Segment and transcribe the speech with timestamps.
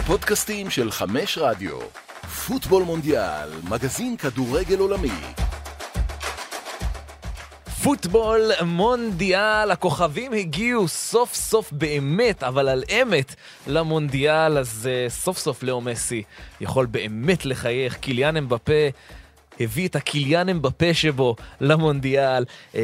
[0.00, 1.78] הפודקאסטים של חמש רדיו.
[2.46, 5.10] פוטבול מונדיאל, מגזין כדורגל עולמי.
[7.82, 13.34] פוטבול מונדיאל, הכוכבים הגיעו סוף סוף באמת, אבל על אמת,
[13.66, 16.22] למונדיאל, אז uh, סוף סוף לאו מסי
[16.60, 17.96] יכול באמת לחייך.
[17.96, 18.88] קיליאן אמבפה
[19.60, 22.44] הביא את הקיליאן אמבפה שבו למונדיאל.
[22.72, 22.76] Uh,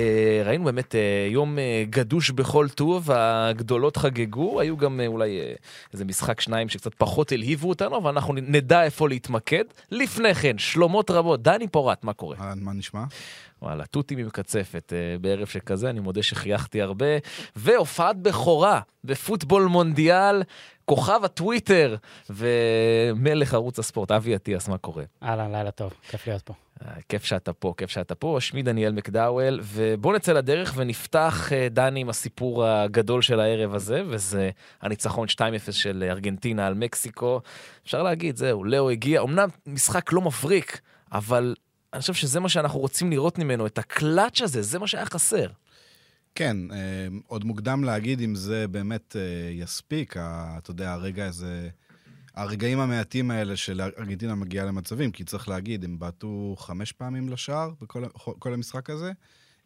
[0.44, 5.40] ראינו באמת uh, יום uh, גדוש בכל טוב, הגדולות חגגו, היו גם אולי
[5.92, 9.64] איזה משחק שניים שקצת פחות הלהיבו אותנו, אבל אנחנו נדע איפה להתמקד.
[9.90, 12.36] לפני כן, שלומות רבות, דני פורט, מה קורה?
[12.56, 13.04] מה נשמע?
[13.62, 17.06] וואלה, תותים עם קצפת uh, בערב שכזה, אני מודה שחייכתי הרבה.
[17.56, 20.42] והופעת בכורה בפוטבול מונדיאל,
[20.84, 21.96] כוכב הטוויטר
[22.30, 25.04] ומלך ערוץ הספורט, אבי אטיאס, מה קורה?
[25.22, 26.54] אהלן, לילה טוב, כיף להיות פה.
[26.80, 28.36] Uh, כיף שאתה פה, כיף שאתה פה.
[28.40, 34.02] שמי דניאל מקדאוול, ובואו נצא לדרך ונפתח, uh, דני, עם הסיפור הגדול של הערב הזה,
[34.08, 34.50] וזה
[34.82, 37.40] הניצחון 2-0 של ארגנטינה על מקסיקו.
[37.84, 40.80] אפשר להגיד, זהו, לאו הגיע, אמנם משחק לא מבריק,
[41.12, 41.54] אבל
[41.96, 45.46] אני חושב שזה מה שאנחנו רוצים לראות ממנו, את הקלאץ' הזה, זה מה שהיה חסר.
[46.34, 51.68] כן, אה, עוד מוקדם להגיד אם זה באמת אה, יספיק, אתה יודע, הרגע הזה,
[52.34, 57.70] הרגעים המעטים האלה של ארגנטינה מגיעה למצבים, כי צריך להגיד, הם בעטו חמש פעמים לשער
[57.80, 58.04] בכל
[58.38, 59.12] כל המשחק הזה.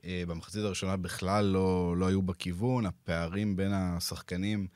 [0.05, 4.67] אה, במחצית הראשונה בכלל לא, לא היו בכיוון, הפערים בין השחקנים,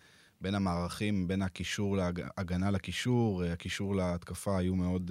[0.41, 5.11] בין המערכים, בין הקישור להגנה לקישור, הקישור להתקפה היו מאוד...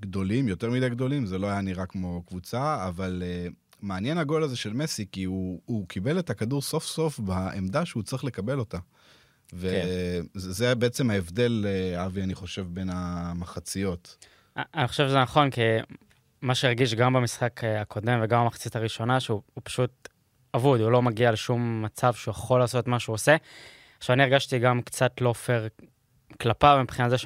[0.00, 4.56] גדולים, יותר מדי גדולים, זה לא היה נראה כמו קבוצה, אבל uh, מעניין הגול הזה
[4.56, 8.78] של מסי, כי הוא, הוא קיבל את הכדור סוף סוף בעמדה שהוא צריך לקבל אותה.
[9.52, 10.78] וזה כן.
[10.78, 14.26] בעצם ההבדל, אה, אבי, אני חושב, בין המחציות.
[14.56, 15.60] אני חושב שזה נכון, כי
[16.42, 20.08] מה שהרגיש גם במשחק אה, הקודם וגם במחצית הראשונה, שהוא פשוט
[20.54, 23.36] אבוד, הוא לא מגיע לשום מצב שהוא יכול לעשות מה שהוא עושה.
[23.98, 25.68] עכשיו, אני הרגשתי גם קצת לא פייר
[26.40, 27.18] כלפיו מבחינת זה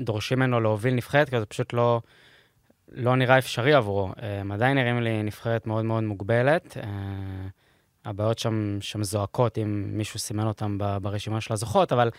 [0.00, 2.00] דורשים ממנו להוביל נבחרת, כי זה פשוט לא,
[2.92, 4.12] לא נראה אפשרי עבורו.
[4.16, 6.76] הם עדיין נראים לי נבחרת מאוד מאוד מוגבלת.
[6.76, 7.48] אה,
[8.04, 12.10] הבעיות שם, שם זועקות אם מישהו סימן אותם ברשימה של הזוכות, אבל,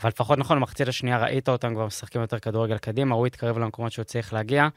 [0.00, 3.92] אבל לפחות נכון, במחצית השנייה ראית אותם כבר משחקים יותר כדורגל קדימה, הוא התקרב למקומות
[3.92, 4.68] שהוא צריך להגיע.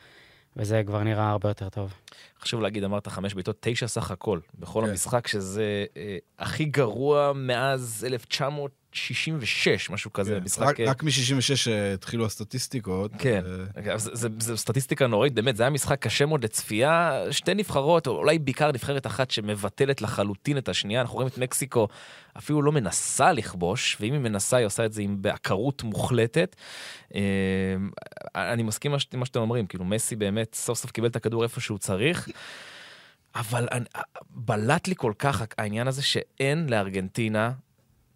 [0.57, 1.93] וזה כבר נראה הרבה יותר טוב.
[2.41, 4.89] חשוב להגיד, אמרת חמש בעיטות, תשע סך הכל, בכל כן.
[4.89, 8.71] המשחק, שזה אה, הכי גרוע מאז 1900...
[8.97, 10.43] 66, משהו כזה, כן.
[10.43, 10.67] משחק...
[10.67, 13.11] רק, רק מ-66 התחילו הסטטיסטיקות.
[13.17, 13.97] כן, ו...
[13.97, 17.21] זה, זה, זה סטטיסטיקה נוראית, באמת, זה היה משחק קשה מאוד לצפייה.
[17.31, 21.01] שתי נבחרות, או אולי בעיקר נבחרת אחת שמבטלת לחלוטין את השנייה.
[21.01, 21.87] אנחנו רואים את מקסיקו
[22.37, 26.55] אפילו לא מנסה לכבוש, ואם היא מנסה, היא עושה את זה עם בעקרות מוחלטת.
[28.35, 31.61] אני מסכים עם מה שאתם אומרים, כאילו, מסי באמת סוף סוף קיבל את הכדור איפה
[31.61, 32.29] שהוא צריך.
[33.35, 33.67] אבל
[34.29, 37.51] בלט לי כל כך העניין הזה שאין לארגנטינה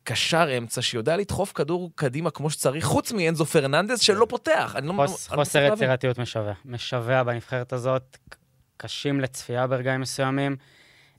[0.04, 4.74] קשר אמצע שיודע לדחוף כדור קדימה כמו שצריך, חוץ מאנזו פרננדס שלא פותח.
[4.78, 6.54] אני לא, חוס, לא חוסר יצירתיות משווע.
[6.66, 8.18] משווע בנבחרת הזאת,
[8.78, 10.56] קשים לצפייה ברגעים מסוימים.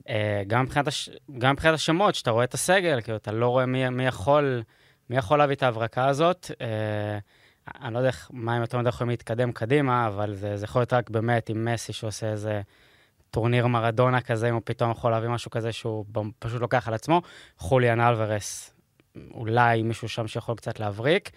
[0.09, 1.09] אה, גם מבחינת, הש...
[1.37, 4.63] גם מבחינת השמות, שאתה רואה את הסגל, כאילו, אתה לא רואה מי, מי, יכול,
[5.09, 6.51] מי יכול להביא את ההברקה הזאת.
[6.61, 7.17] אה,
[7.81, 10.93] אני לא יודע מה הם יותר מדי יכולים להתקדם קדימה, אבל זה, זה יכול להיות
[10.93, 12.61] רק באמת עם מסי שעושה איזה
[13.31, 16.05] טורניר מרדונה כזה, אם הוא פתאום יכול להביא משהו כזה שהוא
[16.39, 17.21] פשוט לוקח על עצמו.
[17.57, 18.72] חוליאן אלוורס,
[19.31, 21.31] אולי מישהו שם שיכול קצת להבריק.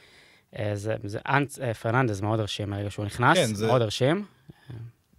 [0.58, 3.66] אה, זה, זה אנט, אה, פרננדז מאוד הרשים מהרגע שהוא נכנס, כן, זה...
[3.66, 4.24] מאוד הרשים.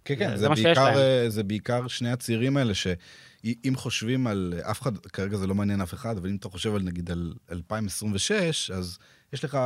[0.04, 4.82] כן, כן, זה, זה, בעיקר, אה, זה בעיקר שני הצעירים האלה, שאם חושבים על, אף
[4.82, 8.70] אחד, כרגע זה לא מעניין אף אחד, אבל אם אתה חושב על נגיד על 2026,
[8.70, 8.98] אז
[9.32, 9.58] יש לך,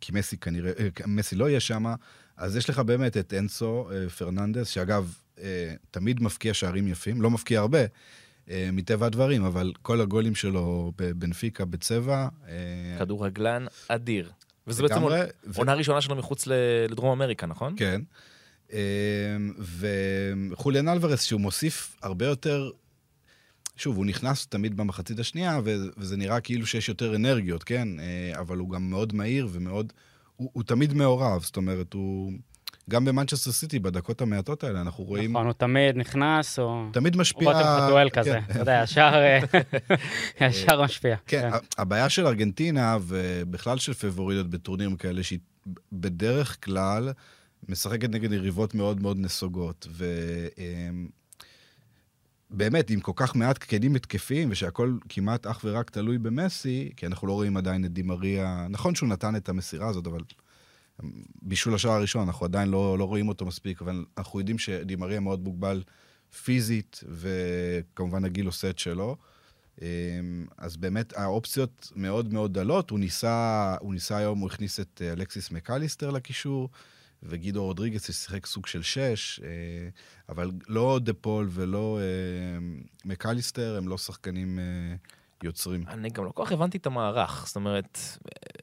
[0.00, 0.72] כי מסי כנראה,
[1.06, 1.84] מסי לא יהיה שם,
[2.36, 3.88] אז יש לך באמת את אנסו
[4.18, 5.14] פרננדס, שאגב,
[5.90, 7.86] תמיד מפקיע שערים יפים, לא מפקיע הרבה, אה,
[8.48, 12.28] מטבע הדברים, אבל כל הגולים שלו בבנפיקה בצבע...
[12.48, 14.30] אה, כדורגלן אדיר.
[14.66, 15.02] וזו בעצם
[15.56, 17.74] עונה ראשונה שלו מחוץ לדרום אמריקה, נכון?
[17.76, 18.00] כן.
[18.72, 18.78] אה,
[20.50, 22.70] וחוליאן אלוורס, שהוא מוסיף הרבה יותר...
[23.76, 25.60] שוב, הוא נכנס תמיד במחצית השנייה,
[25.96, 27.88] וזה נראה כאילו שיש יותר אנרגיות, כן?
[28.38, 29.92] אבל הוא גם מאוד מהיר ומאוד...
[30.36, 32.32] הוא, הוא תמיד מעורב, זאת אומרת, הוא...
[32.90, 35.32] גם במנצ'סטר סיטי, בדקות המעטות האלה, אנחנו רואים...
[35.32, 36.84] נכון, הוא תמיד נכנס, או...
[36.92, 37.52] תמיד משפיע...
[37.52, 38.20] רותם חתואל כן.
[38.20, 39.12] כזה, אתה יודע, ישר,
[40.40, 41.16] ישר משפיע.
[41.26, 45.38] כן, כן, הבעיה של ארגנטינה, ובכלל של פבורידות בטורנירים כאלה, שהיא
[45.92, 47.12] בדרך כלל
[47.68, 49.86] משחקת נגד יריבות מאוד מאוד נסוגות.
[49.90, 50.04] ו...
[50.58, 51.06] אמ,
[52.52, 57.28] באמת, עם כל כך מעט כלים התקפיים, ושהכול כמעט אך ורק תלוי במסי, כי אנחנו
[57.28, 60.20] לא רואים עדיין את דימריה, נכון שהוא נתן את המסירה הזאת, אבל
[61.42, 65.44] בישול השער הראשון, אנחנו עדיין לא, לא רואים אותו מספיק, אבל אנחנו יודעים שדימריה מאוד
[65.44, 65.82] מוגבל
[66.44, 69.16] פיזית, וכמובן הגיל עושה את שלו.
[69.82, 69.86] אמ,
[70.58, 72.90] אז באמת האופציות מאוד מאוד דלות.
[72.90, 76.68] הוא ניסה, הוא ניסה היום, הוא הכניס את אה, אלכסיס מקליסטר לקישור,
[77.22, 79.48] וגידו רודריגס ששיחק סוג של שש, אה,
[80.28, 82.66] אבל לא דה פול ולא אה,
[83.04, 84.58] מקליסטר, הם לא שחקנים
[85.42, 85.84] יוצרים.
[85.88, 87.98] אני גם לא כל כך הבנתי את המערך, זאת אומרת,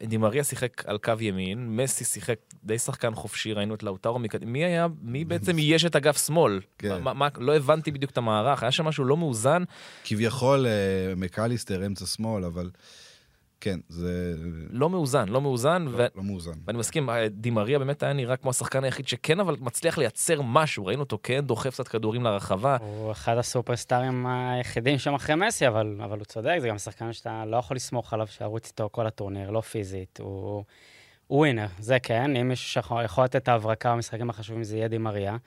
[0.04, 4.52] די מריה שיחק על קו ימין, מסי שיחק די שחקן חופשי, ראינו את לאוטרו מקדימה,
[4.52, 6.60] מי היה, מי בעצם אייש את אגף שמאל?
[6.78, 7.02] כן.
[7.02, 9.64] מה, מה, לא הבנתי בדיוק את המערך, היה שם משהו לא מאוזן,
[10.04, 12.70] כביכול אה, מקליסטר אמצע שמאל, אבל
[13.62, 14.36] כן, זה
[14.70, 15.98] לא מאוזן, לא מאוזן, ו...
[15.98, 16.52] לא, לא מאוזן.
[16.68, 20.42] ואני מסכים, אה, די מריה באמת היה נראה כמו השחקן היחיד שכן, אבל מצליח לייצר
[20.42, 22.78] משהו, ראינו אותו כן דוחף קצת כדורים לרחבה.
[22.82, 27.46] הוא אחד הסופרסטארים היחידים שם אחרי מסי, אבל, אבל הוא צודק, זה גם שחקן שאתה
[27.46, 30.20] לא יכול לסמוך עליו שירוץ איתו כל הטורניר, לא פיזית.
[30.24, 30.64] הוא,
[31.30, 35.38] ווינר, זה כן, אם מישהו שיכול יכול לתת את ההברקה במשחקים החשובים זה יהיה דימריה,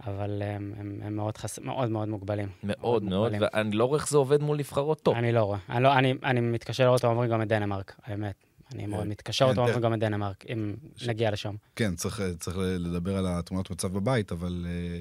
[0.00, 1.58] אבל הם, הם, הם מאוד, חס...
[1.58, 2.48] מאוד מאוד מוגבלים.
[2.62, 3.48] מאוד מאוד, מוגבלים.
[3.54, 5.16] ואני לא רואה איך זה עובד מול נבחרות טוב.
[5.16, 5.58] אני לא רואה.
[5.68, 8.34] אני, לא, אני, אני מתקשר לראות אומרים גם את דנמרק, האמת.
[8.74, 9.84] אני מאוד מתקשר כן, אותו אומרים תכף.
[9.84, 10.74] גם את דנמרק, אם
[11.06, 11.54] נגיע לשם.
[11.76, 15.00] כן, צריך, צריך לדבר על התמונת מצב בבית, אבל אה,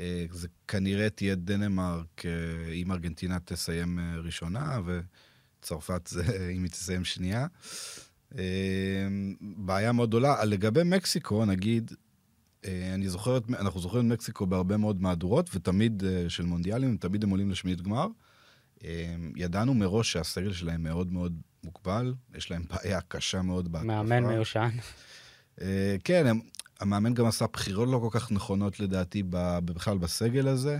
[0.00, 6.22] אה, זה כנראה תהיה דנמרק אה, אם ארגנטינה תסיים אה, ראשונה, וצרפת זה
[6.56, 7.46] אם היא תסיים שנייה.
[8.38, 8.42] אה,
[9.40, 10.44] בעיה מאוד גדולה.
[10.44, 11.96] לגבי מקסיקו, נגיד, אה,
[12.94, 17.30] אני זוכר, אנחנו זוכרים את מקסיקו בהרבה מאוד מהדורות, ותמיד, אה, של מונדיאלים, תמיד הם
[17.30, 18.06] עולים לשמינית גמר.
[18.84, 23.92] אה, ידענו מראש שהסגל שלהם מאוד מאוד מוגבל, יש להם בעיה קשה מאוד בהתקפה.
[23.92, 24.70] מאמן מיושן.
[25.60, 26.40] אה, כן, הם,
[26.80, 29.22] המאמן גם עשה בחירות לא כל כך נכונות לדעתי
[29.64, 30.78] בכלל בסגל הזה,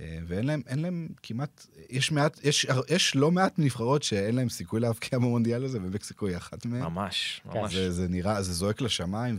[0.00, 4.48] אה, ואין להם, אין להם כמעט, יש מעט, יש, יש לא מעט נבחרות שאין להם
[4.48, 6.82] סיכוי להבקיע במונדיאל הזה, ומקסיקו היא אחת מהן.
[6.82, 7.74] ממש, כן, ממש.
[7.74, 9.36] זה, זה נראה, זה זועק לשמיים,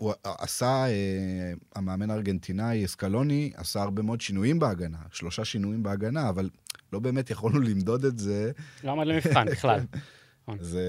[0.00, 6.50] והוא עשה, אה, המאמן הארגנטינאי אסקלוני עשה הרבה מאוד שינויים בהגנה, שלושה שינויים בהגנה, אבל
[6.92, 8.50] לא באמת יכולנו למדוד את זה.
[8.84, 9.80] לא עמד למבחן בכלל.
[10.60, 10.82] זה,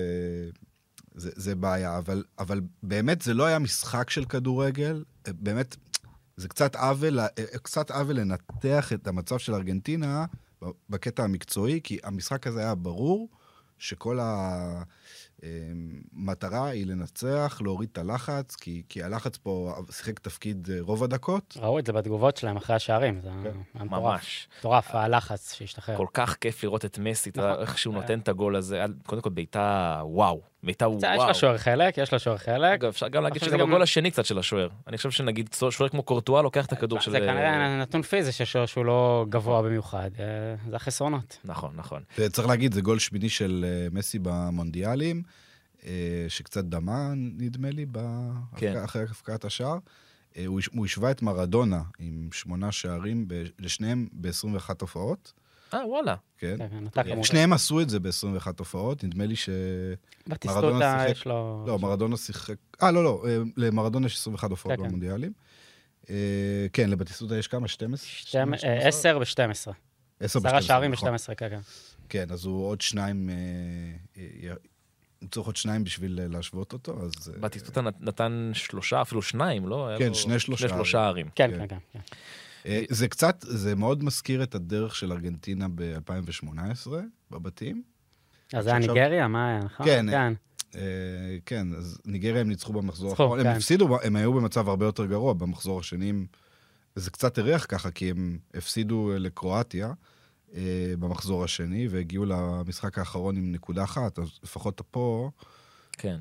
[1.16, 5.76] זה, זה בעיה, אבל, אבל באמת זה לא היה משחק של כדורגל, באמת,
[6.38, 7.20] זה קצת עוול,
[7.64, 10.26] קצת עוול לנתח את המצב של ארגנטינה
[10.90, 13.30] בקטע המקצועי, כי המשחק הזה היה ברור
[13.78, 14.20] שכל
[16.14, 21.58] המטרה היא לנצח, להוריד את הלחץ, כי, כי הלחץ פה שיחק תפקיד אה, רוב הדקות.
[21.62, 23.52] ראו את זה בתגובות שלהם אחרי השערים, זה כן.
[23.74, 24.14] היה מטורף.
[24.14, 24.48] ממש.
[24.60, 25.98] מטורף, הלחץ שהשתחרר.
[25.98, 27.62] כל כך כיף לראות את מסי, נכון.
[27.62, 28.02] איך שהוא אה.
[28.02, 28.86] נותן את הגול הזה.
[29.06, 31.28] קודם כל בעיטה וואו, בעיטה זה, יש וואו.
[31.28, 32.74] לו שוער חלק, יש לו שוער חלק.
[32.74, 34.70] אגב, אפשר גם להגיד שזה זה גם- בגול השני קצת של השוער.
[34.88, 37.12] אני חושב שנגיד שוער כמו קורטואה לוקח את הכדור של...
[37.12, 40.10] זה כנראה נתון פיזי של שוער שהוא לא גבוה במיוחד.
[40.20, 40.26] אה,
[40.70, 41.38] זה החסרונות.
[41.46, 42.04] נכון, נכון.
[42.18, 45.24] וצריך להגיד, זה גול שמיני של אה, מסי במונדיאלים,
[45.86, 45.92] אה,
[46.28, 47.86] שקצת דמה, נדמה לי,
[48.58, 48.78] כן.
[48.84, 49.78] אחרי הפקעת השער.
[50.38, 53.28] אה, הוא הש- הוא השווה את מרדונה עם שמונה שערים,
[53.60, 55.34] לשניהם ב-21 הופעות.
[55.74, 56.16] אה, וואלה.
[56.38, 56.56] כן.
[56.58, 57.26] כן, כן, כמות.
[57.26, 59.50] שניהם עשו את זה ב-21 הופעות, נדמה לי ש...
[60.28, 61.64] בטיסטוטה יש לו...
[61.68, 62.56] לא, מרדונה שיחק...
[62.84, 64.88] אה, לא, לא, אה, למרדונה יש 21 הופעות כן, כן.
[64.88, 65.32] במונדיאלים.
[66.10, 66.16] אה,
[66.74, 67.68] כן, לבטיסטוטה יש כמה?
[67.68, 68.08] 12?
[68.10, 69.26] שתים- אה, 10 ו-12.
[69.50, 69.72] 10
[70.40, 71.12] עשרה ב-12, שערים נכון.
[71.12, 71.60] ב-12, כן, כן.
[72.10, 73.30] כן, אז הוא עוד שניים,
[74.18, 74.54] אה,
[75.32, 77.12] צריך עוד שניים בשביל להשוות אותו, אז...
[77.40, 79.90] בטיסטוטה נת- נתן שלושה, אפילו שניים, לא?
[80.00, 81.28] כן, שני שלושה שני שלושה ערים.
[81.36, 81.78] כן, כן.
[81.94, 82.00] כן,
[82.90, 86.92] זה קצת, זה מאוד מזכיר את הדרך של ארגנטינה ב-2018,
[87.32, 87.84] בבתים.
[88.54, 89.28] אז זה היה ניגריה?
[89.28, 89.86] מה היה, נכון?
[89.86, 90.34] כן, כן.
[90.76, 93.40] אה, כן, אז ניגריה הם ניצחו במחזור האחרון.
[93.40, 93.52] הם כן.
[93.52, 96.14] הפסידו, הם היו במצב הרבה יותר גרוע במחזור השני.
[96.96, 99.94] זה קצת הריח ככה, כי הם הפסידו אה, לקרואטיה
[100.54, 105.32] אה, במחזור השני, והגיעו למשחק האחרון עם נקודה אחת, אז לפחות פה
[105.92, 106.18] כן.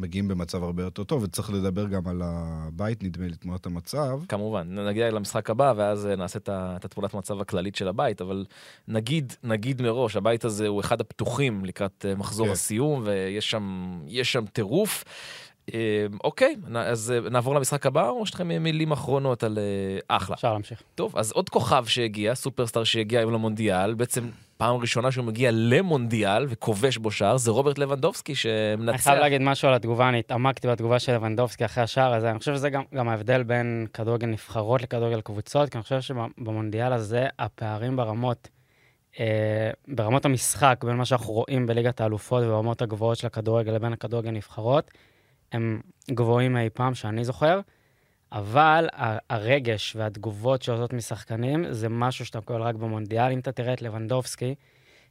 [0.00, 4.20] מגיעים במצב הרבה יותר טוב, וצריך לדבר גם על הבית, נדמה לי, תמונת המצב.
[4.28, 8.44] כמובן, נגיע למשחק הבא, ואז אה, נעשה את התמונת מצב הכללית של הבית, אבל
[8.88, 12.52] נגיד, נגיד מראש, הבית הזה הוא אחד הפתוחים לקראת אה, מחזור כן.
[12.52, 15.04] הסיום, ויש שם, יש שם טירוף.
[15.74, 19.58] אה, אוקיי, אז נעבור למשחק הבא, או יש לכם מילים אחרונות על
[20.08, 20.34] אחלה?
[20.34, 20.82] אפשר להמשיך.
[20.94, 24.28] טוב, אז עוד כוכב שהגיע, סופרסטאר שהגיע היום למונדיאל, בעצם
[24.60, 29.04] פעם ראשונה שהוא מגיע למונדיאל וכובש בו שער, זה רוברט לבנדובסקי אני שמנצח.
[29.04, 32.54] חייב להגיד משהו על התגובה, אני התעמקתי בתגובה של לבנדובסקי אחרי השער הזה, אני חושב
[32.54, 37.96] שזה גם, גם ההבדל בין כדורגל נבחרות לכדורגל קבוצות, כי אני חושב שבמונדיאל הזה הפערים
[37.96, 38.48] ברמות,
[39.20, 44.30] אה, ברמות המשחק, בין מה שאנחנו רואים בליגת האלופות וברמות הגבוהות של הכדורגל לבין הכדורגל
[44.30, 44.90] נבחרות,
[45.52, 47.60] הם גבוהים מאי פעם שאני זוכר,
[48.32, 48.88] אבל
[49.30, 53.32] הרגש והתגובות שיוצאות משחקנים זה משהו שאתה מקבל רק במונדיאל.
[53.32, 54.54] אם אתה תראה את לבנדובסקי,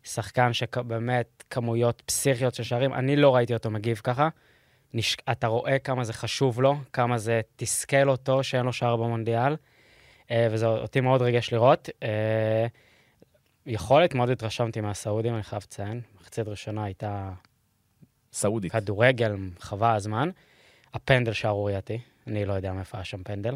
[0.04, 4.30] שחקן שבאמת כמויות פסיכיות של שערים, אני לא ראיתי אותו מגיב ככה.
[4.94, 5.18] נש...
[5.32, 9.56] אתה רואה כמה זה חשוב לו, כמה זה תסכל אותו שאין לו שער במונדיאל,
[10.32, 11.90] אה, וזה אותי מאוד ריגש לראות.
[12.04, 12.68] אה,
[13.66, 16.02] יכולת, מאוד התרשמתי מהסעודים, אני חייב לציין.
[16.22, 17.32] מחצית ראשונה הייתה
[18.34, 18.72] סעודית.
[18.72, 20.30] כדורגל, חווה הזמן.
[20.94, 22.00] הפנדל שערורייתי,
[22.30, 23.56] אני לא יודע מאיפה היה שם פנדל.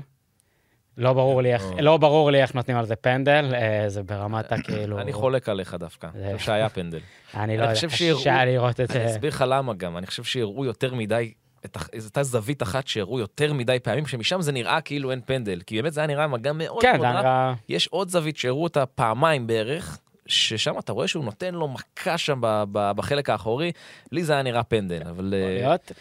[0.97, 1.63] לא ברור לי איך.
[1.79, 4.99] לא ברור לי איך נותנים על זה פנדל, אה, זה ברמת הכאילו...
[4.99, 6.07] אני חולק עליך דווקא.
[6.15, 6.99] זה- אני חושב שהיה פנדל.
[7.33, 9.05] אני אני לא יודע, שיראו- קשה לראות את אני זה.
[9.11, 9.97] אסביר לך למה גם.
[9.97, 11.33] אני חושב שיראו יותר מדי,
[11.75, 15.61] הח- הייתה זווית אחת שהראו יותר מדי פעמים, שמשם זה נראה כאילו אין פנדל.
[15.67, 17.21] כי באמת זה היה נראה מגע מאוד כן, מאוד רע.
[17.21, 17.53] נראה...
[17.69, 22.39] יש עוד זווית שהראו אותה פעמיים בערך, ששם אתה רואה שהוא נותן לו מכה שם
[22.41, 23.71] ב- ב- בחלק האחורי.
[24.11, 25.33] לי זה היה נראה פנדל, אבל...
[25.37, 25.91] אה, להיות.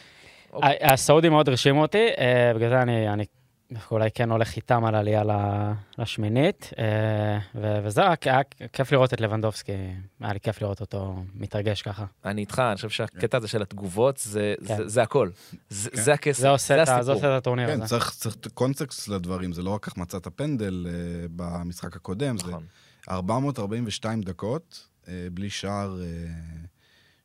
[0.53, 0.79] אוקיי.
[0.83, 3.25] ה- הסעודים מאוד הרשימו אותי, אה, בגלל זה אני, אני
[3.91, 5.23] אולי כן הולך איתם על עלייה
[5.99, 8.41] לשמינית, אה, ו- וזהו, היה-
[8.73, 9.73] כיף לראות את לבנדובסקי,
[10.21, 12.05] היה לי כיף לראות אותו מתרגש ככה.
[12.25, 14.77] אני איתך, אני חושב שהקטע הזה של התגובות, זה- כן.
[14.77, 15.31] זה- זה הכל.
[15.69, 16.03] זה כן.
[16.03, 17.15] זה הכסף, זה עושה את ה- זה הסיפור.
[17.15, 17.87] עושה את הטורניר כן, הזה.
[17.87, 20.93] צריך, צריך קונטקסט לדברים, זה לא רק החמצת הפנדל אה,
[21.37, 22.65] במשחק הקודם, זה נכון.
[23.11, 26.01] 442 דקות, אה, בלי שער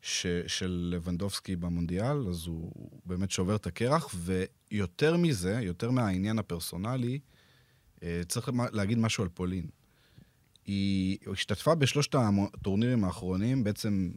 [0.07, 7.19] ש, של לבנדובסקי במונדיאל, אז הוא באמת שובר את הקרח, ויותר מזה, יותר מהעניין הפרסונלי,
[8.03, 9.65] אה, צריך להגיד משהו על פולין.
[10.65, 14.11] היא השתתפה בשלושת הטורנירים האחרונים, בעצם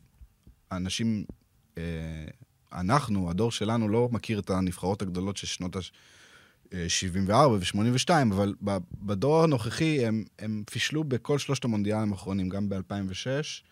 [0.73, 1.25] אנשים,
[1.79, 1.83] אה,
[2.73, 8.55] אנחנו, הדור שלנו, לא מכיר את הנבחרות הגדולות של שנות ה-74 ו-82, אבל
[9.03, 13.71] בדור הנוכחי הם, הם פישלו בכל שלושת המונדיאלים האחרונים, גם ב-2006,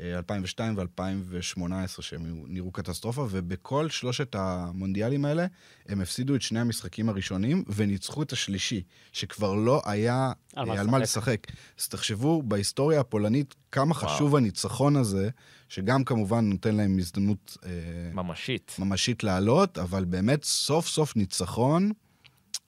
[0.00, 5.46] 2002 ו-2018, שהם נראו קטסטרופה, ובכל שלושת המונדיאלים האלה
[5.88, 10.86] הם הפסידו את שני המשחקים הראשונים וניצחו את השלישי, שכבר לא היה על אה, על
[10.86, 11.46] מה לשחק.
[11.80, 15.30] אז תחשבו בהיסטוריה הפולנית כמה חשוב הניצחון הזה,
[15.68, 17.70] שגם כמובן נותן להם הזדמנות אה,
[18.12, 18.76] ממשית.
[18.78, 21.92] ממשית לעלות, אבל באמת סוף סוף ניצחון,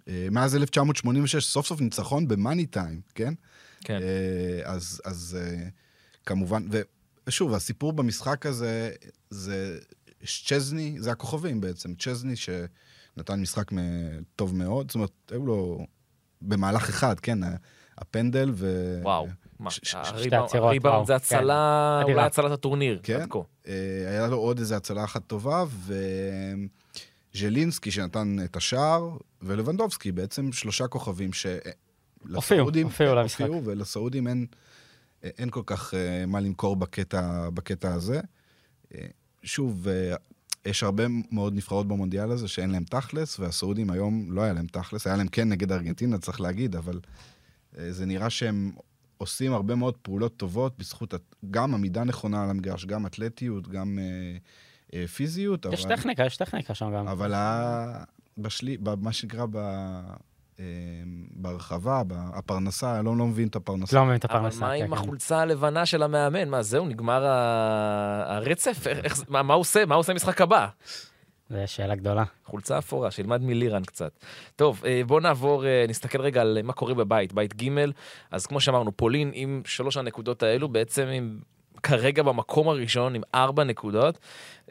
[0.08, 3.35] אה, מאז 1986, סוף סוף ניצחון במאני טיים, כן?
[3.80, 3.99] כן.
[4.02, 5.68] אה, אז, אז אה,
[6.26, 6.68] כמובן,
[7.28, 8.90] ושוב, הסיפור במשחק הזה,
[9.30, 9.78] זה
[10.47, 13.70] צ'זני, זה הכוכבים בעצם, צ'זני שנתן משחק
[14.37, 15.87] טוב מאוד, זאת אומרת, היו לו
[16.42, 17.38] במהלך אחד, כן,
[17.99, 18.99] הפנדל ו...
[19.02, 19.26] וואו.
[19.61, 19.70] מה,
[20.58, 22.12] הריבאונד- וואו, זה הצלה, כן.
[22.12, 22.23] אולי.
[22.26, 23.00] הצלת הטורניר.
[23.02, 23.20] כן.
[23.20, 23.38] עד כה.
[23.66, 23.73] אה,
[24.08, 25.64] היה לו עוד איזו הצלה אחת טובה,
[27.35, 31.47] וז'לינסקי שנתן את השער, ולבנדובסקי, בעצם שלושה כוכבים ש...
[32.35, 33.40] הופיעו, הופיעו כן, למשחק.
[33.40, 34.47] הופיעו, ולסעודים אין,
[35.22, 38.20] אין כל כך אה, מה למכור בקטע, בקטע הזה.
[38.94, 39.06] אה,
[39.42, 40.14] שוב, אה,
[40.64, 45.06] יש הרבה מאוד נבחרות במונדיאל הזה שאין להם תכלס, והסעודים היום לא היה להם תכלס,
[45.06, 47.00] היה להם כן נגד ארגנטינה, צריך להגיד, אבל
[47.72, 48.72] זה נראה שהם
[49.18, 51.14] עושים הרבה מאוד פעולות טובות בזכות
[51.50, 54.37] גם עמידה נכונה על המגרש, גם אתלטיות, גם אה,
[55.00, 55.66] אה, פיזיות.
[55.72, 57.08] יש אבל, טכניקה, יש טכניקה שם גם.
[57.08, 58.04] אבל ה...
[58.38, 59.58] בשלי, במה שנקרא ב...
[60.60, 60.64] אה,
[61.30, 63.96] ברחבה, בפרנסה, לא, לא מבין את הפרנסה.
[63.96, 64.60] לא מבין את אבל הפרנסה.
[64.60, 64.92] מה כן, עם כן.
[64.92, 66.48] החולצה הלבנה של המאמן?
[66.48, 67.24] מה, זהו, נגמר
[68.26, 68.86] הרצף?
[68.86, 69.86] איך- מה מה הוא עושה?
[69.86, 70.66] מה הוא עושה משחק הבא?
[71.50, 72.24] זו שאלה גדולה.
[72.44, 74.10] חולצה אפורה, שילמד מלירן קצת.
[74.56, 77.68] טוב, אה, בואו נעבור, אה, נסתכל רגע על מה קורה בבית, בית ג',
[78.30, 81.38] אז כמו שאמרנו, פולין עם שלוש הנקודות האלו, בעצם עם...
[81.82, 84.18] כרגע במקום הראשון עם ארבע נקודות,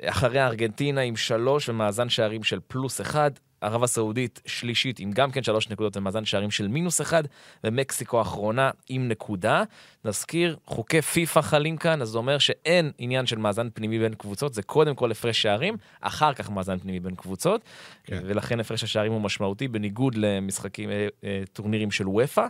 [0.01, 5.43] אחרי ארגנטינה עם שלוש ומאזן שערים של פלוס אחד, ערב הסעודית שלישית עם גם כן
[5.43, 7.23] שלוש נקודות ומאזן שערים של מינוס אחד,
[7.63, 9.63] ומקסיקו האחרונה עם נקודה.
[10.07, 14.53] נזכיר, חוקי פיפא חלים כאן, אז זה אומר שאין עניין של מאזן פנימי בין קבוצות,
[14.53, 17.61] זה קודם כל הפרש שערים, אחר כך מאזן פנימי בין קבוצות,
[18.03, 18.21] כן.
[18.25, 22.47] ולכן הפרש השערים הוא משמעותי, בניגוד למשחקים, אה, אה, טורנירים של וופא.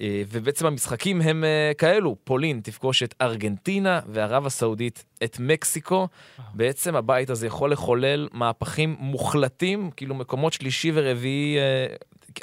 [0.00, 1.44] אה, ובעצם המשחקים הם
[1.78, 6.08] כאלו, פולין תפגוש את ארגנטינה וערב הסעודית את מקסיקו.
[6.54, 11.58] בעצם הבית הזה יכול לחולל מהפכים מוחלטים, כאילו מקומות שלישי ורביעי,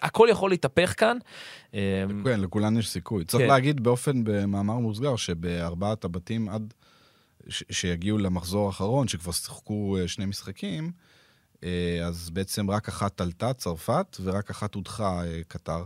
[0.01, 1.17] הכל יכול להתהפך כאן.
[1.74, 3.25] אה, כן, לכולן יש סיכוי.
[3.25, 3.48] צריך כן.
[3.50, 6.74] להגיד באופן, במאמר מוסגר, שבארבעת הבתים עד
[7.50, 10.91] ש- שיגיעו למחזור האחרון, שכבר שיחקו אה, שני משחקים,
[11.63, 15.84] אה, אז בעצם רק אחת עלתה, צרפת, ורק אחת הודחה, אה, קטר.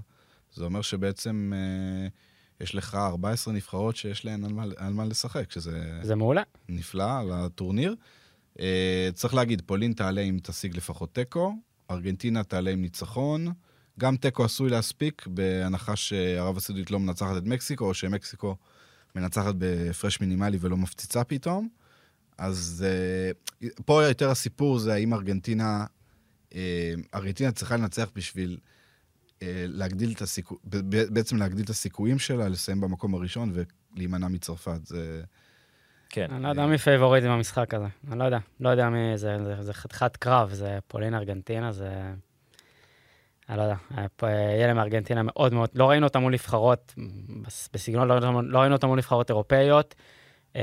[0.53, 1.53] זה אומר שבעצם
[2.61, 6.41] יש לך 14 נבחרות שיש להן על מה, על מה לשחק, שזה זה מעולה.
[6.69, 7.95] נפלא לטורניר.
[8.59, 11.55] אה, צריך להגיד, פולין תעלה אם תשיג לפחות תיקו,
[11.91, 13.47] ארגנטינה תעלה עם ניצחון.
[13.99, 18.55] גם תיקו עשוי להספיק, בהנחה שערב הסעודית לא מנצחת את מקסיקו, או שמקסיקו
[19.15, 21.69] מנצחת בהפרש מינימלי ולא מפציצה פתאום.
[22.37, 25.85] אז אה, פה יותר הסיפור זה האם ארגנטינה,
[26.55, 28.57] אה, ארגנטינה צריכה לנצח בשביל
[29.41, 30.57] אה, להגדיל את הסיכוי,
[31.09, 33.53] בעצם להגדיל את הסיכויים שלה לסיים במקום הראשון
[33.95, 34.85] ולהימנע מצרפת.
[34.85, 35.23] זה...
[36.09, 36.27] כן.
[36.31, 37.85] אני לא יודע מי פייבוריט במשחק הזה.
[38.11, 38.39] אני לא יודע.
[38.59, 39.37] לא יודע מי זה.
[39.43, 42.13] זה- זה חתיכת קרב, זה פולין ארגנטינה, זה...
[43.49, 46.93] אני לא יודע, היה פה, אה, יהיה מארגנטינה מאוד מאוד, לא ראינו אותם מול נבחרות,
[47.41, 49.95] בס- בסגנון, לא, ראינו- לא ראינו אותם מול נבחרות אירופאיות.
[50.55, 50.61] אה,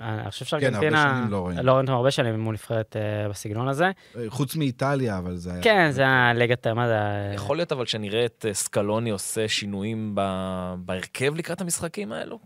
[0.00, 1.62] אני חושב כן, שארגנטינה, לא ראינו.
[1.62, 3.90] לא ראינו אותם הרבה שנים מול נבחרת אה, בסגנון הזה.
[4.28, 5.62] חוץ מאיטליה, אבל זה היה...
[5.62, 6.96] כן, זה הליגת, מה זה,
[7.34, 10.14] יכול להיות אבל שנראה את אה, סקלוני עושה שינויים
[10.78, 12.38] בהרכב לקראת המשחקים האלו?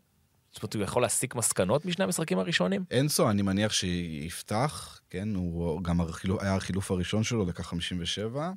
[0.52, 2.85] זאת אומרת, הוא יכול להסיק מסקנות משני המשחקים הראשונים?
[3.00, 5.99] אנסו, אני מניח שיפתח, כן, הוא גם
[6.40, 8.50] היה החילוף הראשון שלו, דקה 57,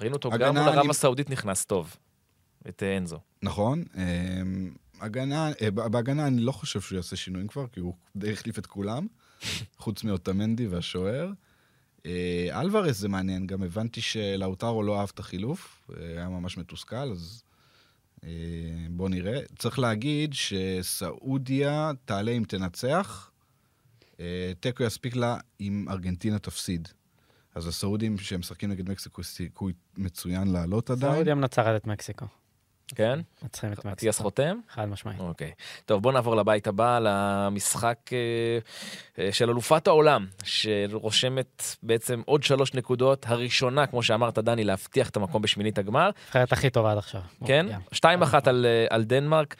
[0.00, 1.96] ראינו אותו הגנה, גם מול ערב הסעודית נכנס טוב,
[2.68, 3.20] את אנזו.
[3.42, 3.84] נכון.
[3.96, 8.58] אמ, הגנה, אה, בהגנה אני לא חושב שהוא יעשה שינויים כבר, כי הוא די החליף
[8.58, 9.06] את כולם,
[9.78, 11.30] חוץ מאוטמנדי והשוער.
[12.06, 16.96] אה, אלוורס זה מעניין, גם הבנתי שלאוטרו לא אהב את החילוף, אה, היה ממש מתוסכל,
[16.96, 17.42] אז
[18.90, 19.40] בואו נראה.
[19.58, 23.30] צריך להגיד שסעודיה תעלה אם תנצח,
[24.60, 26.88] תיקו יספיק לה אם ארגנטינה תפסיד.
[27.54, 31.14] אז הסעודים שמשחקים נגד מקסיקו, סיכוי מצוין לעלות עדיין.
[31.14, 32.26] סעודיה מנצחת את מקסיקו.
[32.94, 33.20] כן?
[33.42, 34.22] מנצחים את אטיאס מקסיקו.
[34.22, 34.56] חותם?
[34.68, 35.20] חד משמעית.
[35.20, 35.52] אוקיי.
[35.84, 38.18] טוב, בוא נעבור לבית הבא, למשחק אה,
[39.18, 43.26] אה, של אלופת העולם, שרושמת בעצם עוד שלוש נקודות.
[43.28, 46.10] הראשונה, כמו שאמרת, דני, להבטיח את המקום בשמינית הגמר.
[46.16, 47.20] הנבחרת הכי טובה עד עכשיו.
[47.46, 47.66] כן?
[47.70, 47.80] ים.
[47.94, 49.56] 2-1 על, אה, על דנמרק,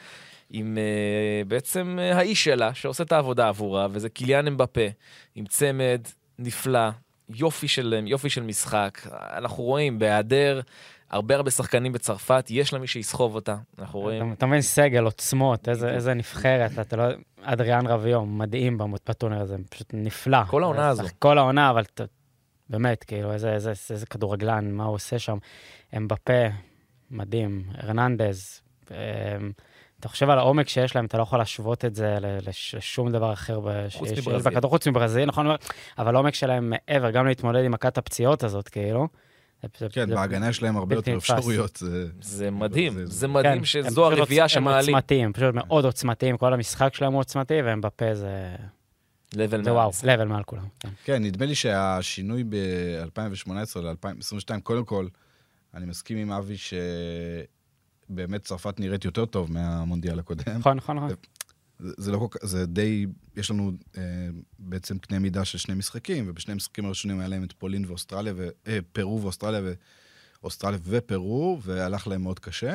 [0.49, 4.87] עם אה, בעצם אה, האיש שלה, שעושה את העבודה עבורה, וזה קיליאן אמבפה,
[5.35, 6.01] עם צמד
[6.39, 6.89] נפלא,
[7.29, 9.01] יופי של, יופי של משחק.
[9.37, 10.61] אנחנו רואים, בהיעדר
[11.09, 13.55] הרבה הרבה שחקנים בצרפת, יש לה מי שיסחוב אותה.
[13.79, 14.33] אנחנו רואים...
[14.33, 15.89] אתה- מבין סגל, עוצמות, איזה-.
[15.89, 17.03] איזה נבחרת, אתה לא...
[17.41, 18.77] אדריאן רביו, מדהים
[19.09, 20.43] בטורניר הזה, פשוט נפלא.
[20.47, 21.03] כל העונה הזו.
[21.19, 21.83] כל העונה, אבל
[22.69, 25.37] באמת, כאילו, איזה- איזה איזה כדורגלן, מה הוא עושה שם.
[25.97, 26.43] אמבפה,
[27.11, 28.61] מדהים, הרננדז.
[30.05, 32.17] אתה חושב על העומק שיש להם, אתה לא יכול להשוות את זה
[32.73, 33.59] לשום דבר אחר
[33.89, 34.27] שיש-.
[34.27, 35.47] בכדור, חוץ מברזיל, נכון?
[35.97, 39.07] אבל העומק שלהם מעבר, גם להתמודד עם מכת הפציעות הזאת, כאילו.
[39.91, 41.35] כן, בהגנה שלהם הרבה בלתי יותר.
[41.35, 41.83] אפשרויות.
[42.21, 44.89] זה- מדהים, זה- מדהים כן, שזו הרביעייה שמעלים.
[44.89, 48.55] הם עוצמתיים, פשוט מאוד עוצמתיים, כל המשחק שלהם הוא עוצמתי, והם בפה זה...
[49.35, 50.65] לבל זה וואו, לבל מעל כולם.
[50.79, 50.89] כן.
[51.03, 53.49] כן, נדמה לי שהשינוי ב-2018
[53.81, 55.07] ל-2022, קודם כל,
[55.73, 56.55] אני מסכים עם אבי
[58.07, 60.57] שבאמת צרפת נראית יותר טוב מהמונדיאל הקודם.
[60.57, 61.09] נכון, נכון, נכון.
[61.79, 64.03] זה, זה לא כל כך, זה די, יש לנו אה,
[64.59, 68.49] בעצם קנה מידה של שני משחקים, ובשני המשחקים הראשונים היה להם את פולין ואוסטרליה, ו,
[68.67, 69.61] אה, פרו ואוסטרליה,
[70.41, 72.73] ואוסטרליה ופרו, והלך להם מאוד קשה.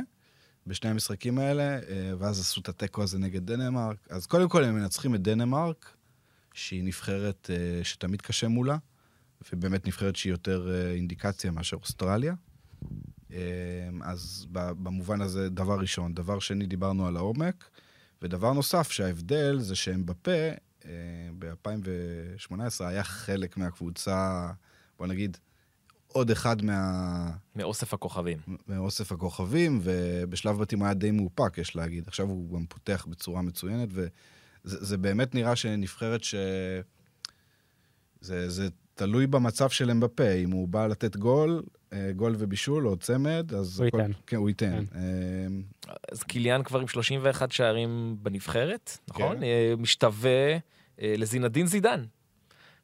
[0.66, 3.96] בשני המשחקים האלה, אה, ואז עשו את התיקו הזה נגד דנמרק.
[4.10, 5.96] אז קודם כל הם מנצחים את דנמרק,
[6.54, 8.76] שהיא נבחרת אה, שתמיד קשה מולה,
[9.52, 12.34] ובאמת נבחרת שהיא יותר אה, אינדיקציה מאשר אוסטרליה.
[13.32, 13.38] אה,
[14.02, 16.14] אז במובן הזה, דבר ראשון.
[16.14, 17.70] דבר שני, דיברנו על העומק.
[18.22, 20.30] ודבר נוסף, שההבדל זה שהם בפה,
[20.84, 20.90] אה,
[21.38, 24.50] ב-2018 היה חלק מהקבוצה,
[24.98, 25.36] בוא נגיד,
[26.12, 27.30] עוד אחד מה...
[27.56, 28.38] מאוסף הכוכבים.
[28.68, 32.08] מאוסף הכוכבים, ובשלב בתים היה די מאופק, יש להגיד.
[32.08, 34.08] עכשיו הוא גם פותח בצורה מצוינת, וזה
[34.64, 36.34] זה באמת נראה שנבחרת ש...
[38.20, 41.62] זה, זה תלוי במצב של אמבפה, אם הוא בא לתת גול,
[42.16, 43.80] גול ובישול או צמד, אז...
[43.80, 44.12] הוא הכל- ייתן.
[44.26, 44.84] כן, הוא ייתן.
[44.92, 44.98] כן.
[44.98, 49.36] אה, אז קיליאן כבר עם 31 שערים בנבחרת, נכון?
[49.36, 49.42] כן.
[49.42, 50.52] אה, משתווה
[51.02, 52.04] אה, לזינדין זידן.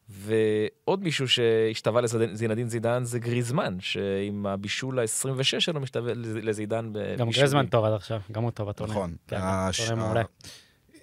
[0.08, 7.16] ועוד מישהו שהשתווה לזינדין זידן זה גריזמן, שעם הבישול ה-26 שלו משתווה לז- לזידן בבישולים.
[7.18, 8.96] גם גרזמן טוב עד עכשיו, גם הוא טוב בטורניר.
[8.96, 9.16] נכון.
[9.28, 10.22] כן, הש- מעולה.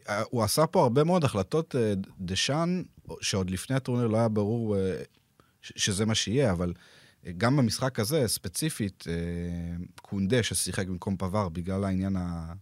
[0.09, 2.81] אה, הוא עשה פה הרבה מאוד החלטות, אה, דשאן,
[3.21, 5.01] שעוד לפני הטורניר לא היה ברור אה,
[5.61, 6.81] שזה מה שיהיה, אבל אה,
[7.37, 9.13] גם במשחק הזה, ספציפית, אה,
[10.01, 12.53] קונדה ששיחק במקום פבר בגלל העניין ה...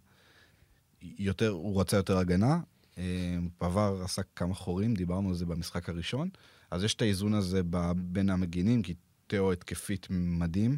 [1.02, 2.60] יותר, הוא רצה יותר הגנה.
[2.98, 6.30] אה, פבר עשה כמה חורים, דיברנו על זה במשחק הראשון.
[6.72, 7.62] אז יש את האיזון הזה
[7.96, 8.94] בין המגינים, כי
[9.28, 10.78] תיאו התקפית מדהים.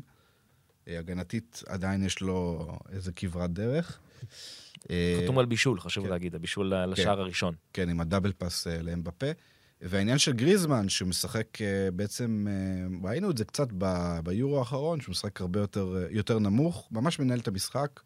[0.87, 3.99] אה, הגנתית עדיין יש לו איזה כברת דרך.
[5.23, 6.09] חתום על בישול, חשוב כן.
[6.09, 7.55] להגיד, הבישול ל- לשער הראשון.
[7.73, 9.27] כן, עם הדאבל פאס אה, לאמבפה.
[9.83, 15.01] והעניין של גריזמן, שהוא משחק אה, בעצם, אה, ראינו את זה קצת ב- ביורו האחרון,
[15.01, 17.99] שהוא משחק הרבה יותר, אה, יותר נמוך, ממש מנהל את המשחק.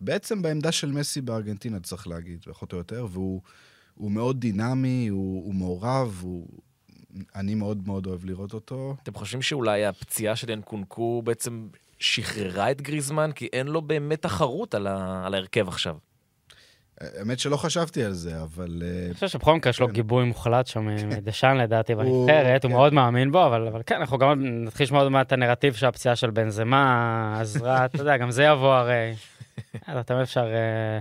[0.00, 3.40] בעצם בעמדה של מסי בארגנטינה, צריך להגיד, פחות או יותר, והוא
[3.94, 6.46] הוא מאוד דינמי, הוא, הוא מעורב, הוא...
[7.34, 8.96] אני מאוד מאוד אוהב לראות אותו.
[9.02, 13.30] אתם חושבים שאולי הפציעה של ינקונקו בעצם שחררה את גריזמן?
[13.34, 15.26] כי אין לו באמת תחרות על, ה...
[15.26, 15.96] על ההרכב עכשיו.
[17.00, 18.82] האמת שלא חשבתי על זה, אבל...
[18.84, 19.92] אה, אני חושב שבכל מקרה יש לו כן.
[19.92, 22.76] גיבוי מוחלט שם מדשאן לדעתי הוא- בנבחרת, הוא כן.
[22.76, 25.86] מאוד מאמין בו, אבל אבל כן, אנחנו גם נתחיל לשמוע עוד מעט את הנרטיב של
[25.86, 29.14] הפציעה של בנזמה, עזרה, אתה יודע, גם זה יבוא הרי.
[29.86, 30.46] אז תמיד אפשר...
[30.46, 31.00] אה,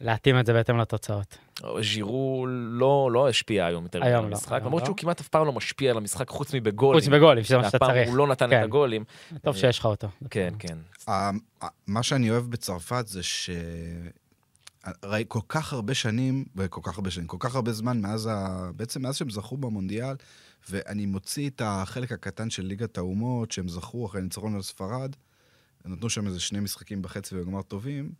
[0.00, 1.38] להתאים את זה בהתאם לתוצאות.
[1.80, 4.86] ז'ירו לא, לא השפיע היום יותר היום על לא, המשחק, למרות לא.
[4.86, 7.00] שהוא כמעט אף פעם לא משפיע על המשחק חוץ מבגולים.
[7.00, 8.08] חוץ בגולים, שזה מה שאתה צריך.
[8.08, 8.58] הוא לא נתן כן.
[8.58, 9.04] את הגולים.
[9.42, 10.08] טוב שיש לך אותו.
[10.30, 10.76] כן, כן.
[11.86, 13.50] מה שאני אוהב בצרפת זה ש...
[15.04, 18.70] ראי, כל כך הרבה שנים, כל כך הרבה שנים, כל כך הרבה זמן מאז ה...
[18.76, 20.16] בעצם מאז שהם זכו במונדיאל,
[20.70, 25.16] ואני מוציא את החלק הקטן של ליגת האומות, שהם זכו אחרי ניצחון על ספרד,
[25.84, 28.12] נתנו שם איזה שני משחקים בחצי וגמר טובים,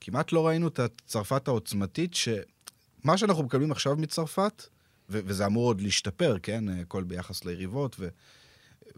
[0.00, 4.62] כמעט לא ראינו את הצרפת העוצמתית, שמה שאנחנו מקבלים עכשיו מצרפת,
[5.10, 6.68] ו- וזה אמור עוד להשתפר, כן?
[6.68, 7.96] הכל ביחס ליריבות,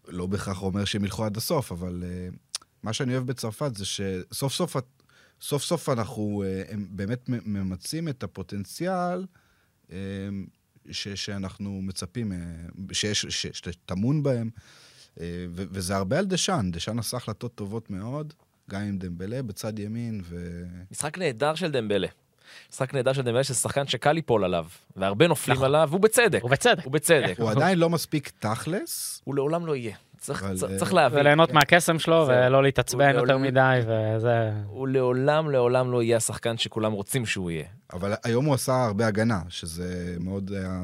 [0.08, 4.52] ולא בהכרח אומר שהם ילכו עד הסוף, אבל uh, מה שאני אוהב בצרפת זה שסוף
[4.52, 4.76] סוף,
[5.42, 9.24] סוף סוף אנחנו uh, הם באמת ממצים את הפוטנציאל
[9.88, 9.92] uh,
[10.90, 14.50] ש- שאנחנו מצפים, uh, שיש, שטמון בהם,
[15.16, 16.70] ו- וזה הרבה על דשאן.
[16.70, 18.32] דשאן עשה החלטות טובות מאוד,
[18.70, 20.64] גם עם דמבלה בצד ימין, ו...
[20.90, 22.08] משחק נהדר של דמבלה.
[22.72, 25.66] משחק נהדר של דמבלה, שזה שחקן שקל ליפול עליו, והרבה נופלים נכון.
[25.66, 26.44] עליו, ובצדק.
[26.44, 26.86] ובצדק.
[26.86, 27.34] ובצדק.
[27.38, 29.96] הוא עדיין לא מספיק תכלס, הוא לעולם לא יהיה.
[30.22, 31.18] צריך, אבל, צריך, אה, צריך להבין.
[31.20, 32.34] וליהנות מהקסם שלו, זהו.
[32.46, 34.50] ולא להתעצבן יותר לעולם- מדי, וזה...
[34.66, 37.64] הוא לעולם, לעולם לא יהיה השחקן שכולם רוצים שהוא יהיה.
[37.92, 40.80] אבל היום הוא עשה הרבה הגנה, שזה מאוד היה...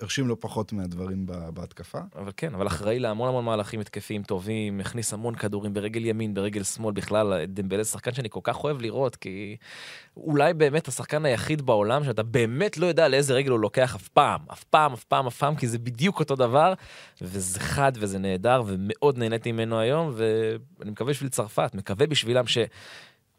[0.00, 1.98] הרשים לא פחות מהדברים בהתקפה.
[2.16, 6.62] אבל כן, אבל אחראי להמון המון מהלכים התקפיים טובים, הכניס המון כדורים ברגל ימין, ברגל
[6.62, 9.56] שמאל, בכלל, דמבלה שחקן שאני כל כך אוהב לראות, כי
[10.16, 14.40] אולי באמת השחקן היחיד בעולם שאתה באמת לא יודע לאיזה רגל הוא לוקח אף פעם,
[14.52, 16.74] אף פעם, אף פעם, אף פעם, כי זה בדיוק אותו דבר,
[17.22, 22.58] וזה חד וזה נהדר, ומאוד נהניתי ממנו היום, ואני מקווה בשביל צרפת, מקווה בשבילם ש...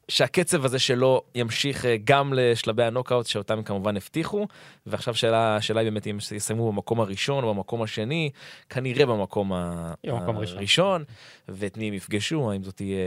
[0.07, 4.47] שהקצב הזה שלו ימשיך אה, גם לשלבי הנוקאוט שאותם כמובן הבטיחו,
[4.85, 8.29] ועכשיו שאלה, השאלה היא באמת אם יסיימו במקום הראשון או במקום השני,
[8.69, 10.57] כנראה במקום ה- יהיה במקום ראשון.
[10.57, 11.03] הראשון,
[11.49, 12.97] ואת מי הם יפגשו, האם זאת תהיה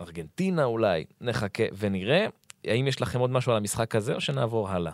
[0.00, 2.26] ארגנטינה אולי, נחכה ונראה.
[2.66, 4.92] האם יש לכם עוד משהו על המשחק הזה, או שנעבור הלאה?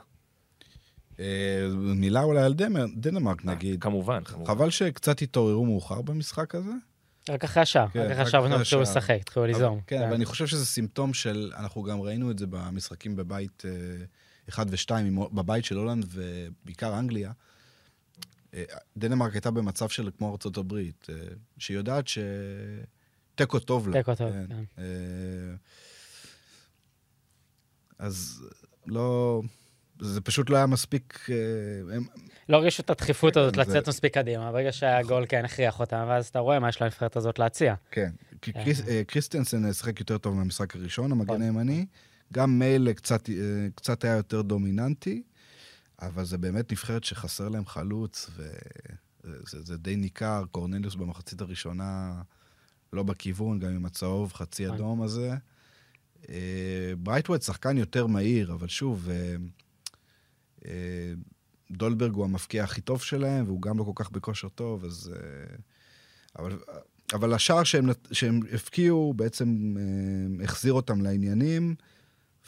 [1.20, 1.24] אה,
[1.78, 2.54] מילה אולי על
[2.96, 3.82] דנמרק נגיד.
[3.82, 4.46] כמובן, כמובן.
[4.46, 6.70] חבל שקצת התעוררו מאוחר במשחק הזה.
[7.28, 8.82] רק אחרי השער, כן, רק אחרי השער אחרי התחילו.
[8.82, 9.80] לשחק, התחילו ליזום.
[9.86, 13.70] כן, אבל אני חושב שזה סימפטום של, אנחנו גם ראינו את זה במשחקים בבית אה,
[14.48, 17.32] אחד ושתיים, עם- בבית של הולנד ובעיקר אנגליה.
[18.54, 18.64] אה,
[18.96, 21.14] דנמרק הייתה במצב של כמו ארצות הברית, אה,
[21.58, 22.18] שהיא יודעת ש...
[23.34, 23.98] תיקו טוב לה.
[23.98, 24.46] תיקו טוב, כן.
[24.48, 24.64] כן.
[24.78, 24.84] אה,
[27.98, 28.42] אז
[28.86, 29.42] לא...
[30.04, 31.26] זה פשוט לא היה מספיק...
[31.30, 32.04] אה, הם,
[32.48, 36.04] לא הרגישו את הדחיפות הזאת זה- לצאת מספיק קדימה, ברגע שהיה גול כן הכריח אותם,
[36.08, 37.74] ואז אתה רואה מה יש לנבחרת הזאת להציע.
[37.90, 38.10] כן.
[38.42, 41.42] כי קריס, אה, קריסטנסן שיחק יותר טוב מהמשחק הראשון, המגן נכון.
[41.42, 41.86] הימני.
[42.32, 43.34] גם מיילה קצת, אה,
[43.74, 45.22] קצת היה יותר דומיננטי,
[46.02, 48.30] אבל זה באמת נבחרת שחסר להם חלוץ,
[49.24, 50.44] וזה זה די ניכר.
[50.50, 52.12] קורנליוס במחצית הראשונה
[52.92, 54.76] לא בכיוון, גם עם הצהוב, חצי נכון.
[54.76, 55.34] אדום הזה.
[56.28, 59.36] אה, ברייתווייט שחקן יותר מהיר, אבל שוב, אה, אה,
[61.70, 65.12] דולברג הוא המבקיע הכי טוב שלהם, והוא גם לא כל כך בכושר טוב, אז...
[65.16, 65.56] אה,
[66.38, 66.58] אבל,
[67.12, 71.74] אבל השער שהם, שהם הבקיעו בעצם אה, החזיר אותם לעניינים,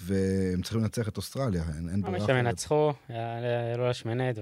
[0.00, 4.37] והם צריכים לנצח את אוסטרליה, אין, אין מה ברירה שהם ינצחו, יעלו לשמינית,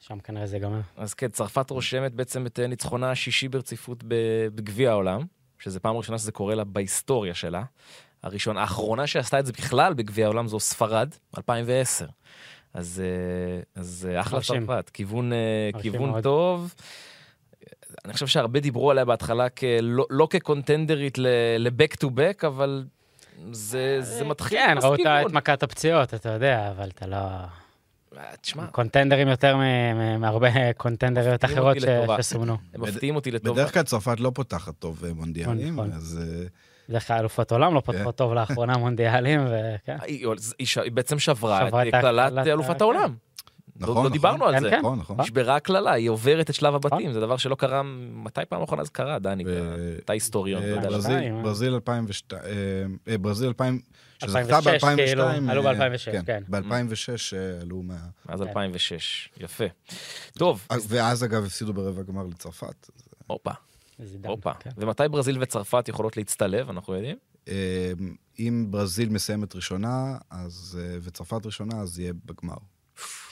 [0.00, 0.80] ושם כנראה זה ייגמר.
[0.96, 4.04] אז כן, צרפת רושמת בעצם את אה, ניצחונה השישי ברציפות
[4.54, 5.22] בגביע העולם,
[5.58, 7.64] שזה פעם ראשונה שזה קורה לה בהיסטוריה שלה.
[8.22, 12.06] הראשון, האחרונה שעשתה את זה בכלל בגביע העולם זו ספרד, 2010.
[12.74, 14.40] אז, אה, אז אה, אחלה.
[14.40, 16.22] צרפת, כיוון, אה, כיוון מאוד.
[16.22, 16.74] טוב.
[18.04, 22.84] אני חושב שהרבה דיברו עליה בהתחלה כלא, לא כקונטנדרית ל-back to back, אבל
[23.52, 25.26] זה, זה מתחיל כן, ראו את ה- כיוון.
[25.26, 27.18] את מכת הפציעות, אתה יודע, אבל אתה לא...
[28.40, 29.56] תשמע, קונטנדרים יותר
[30.18, 31.76] מהרבה קונטנדריות אחרות.
[32.18, 32.56] שסומנו.
[32.74, 33.52] הם מפתיעים אותי לטובה.
[33.62, 35.92] בדרך כלל צרפת לא פותחת טוב מונדיאלים, נכון.
[35.92, 36.46] אז אה,
[36.90, 37.92] בדרך כלל אלופות עולם לא כן.
[37.92, 39.96] פותחות טוב לאחרונה מונדיאלים, וכן.
[40.02, 40.26] היא,
[40.58, 43.14] היא, בעצם שברה, את קללת הקללת אלופת ה- העולם.
[43.76, 44.12] נכון, לא, לא נכון.
[44.12, 44.70] דיברנו על כן, זה.
[44.70, 44.78] כן.
[44.78, 45.20] נכון, נכון.
[45.20, 47.12] נשברה הקללה, היא עוברת את שלב הבתים, נכון.
[47.12, 47.82] זה דבר שלא קרה,
[48.14, 49.44] מתי פעם אחרונה זה קרה, דני?
[50.04, 50.88] אתה היסטוריון, אתה אה, יודע.
[50.88, 51.00] ברזיל.
[51.02, 51.42] ברזיל- שתיים, אה.
[51.42, 53.80] ברזיל 2002, אה, אה, ברזיל 2000,
[54.18, 54.96] שזכתה 2006, ב-2002.
[54.96, 56.42] כאילו, עלו ב-2006, כן.
[56.48, 57.94] ב-2006 עלו מה...
[58.28, 58.32] כן.
[58.42, 59.64] 2006, יפה.
[60.38, 62.90] טוב, אה, ואז אגב הפסידו ברבע גמר לצרפת.
[63.26, 63.50] הופה,
[64.26, 64.52] הופה.
[64.54, 64.70] כן.
[64.76, 67.16] ומתי ברזיל וצרפת יכולות להצטלב, אנחנו יודעים?
[67.48, 67.92] אה,
[68.38, 72.54] אם ברזיל מסיימת ראשונה, אז, אה, וצרפת ראשונה, אז יהיה בגמר.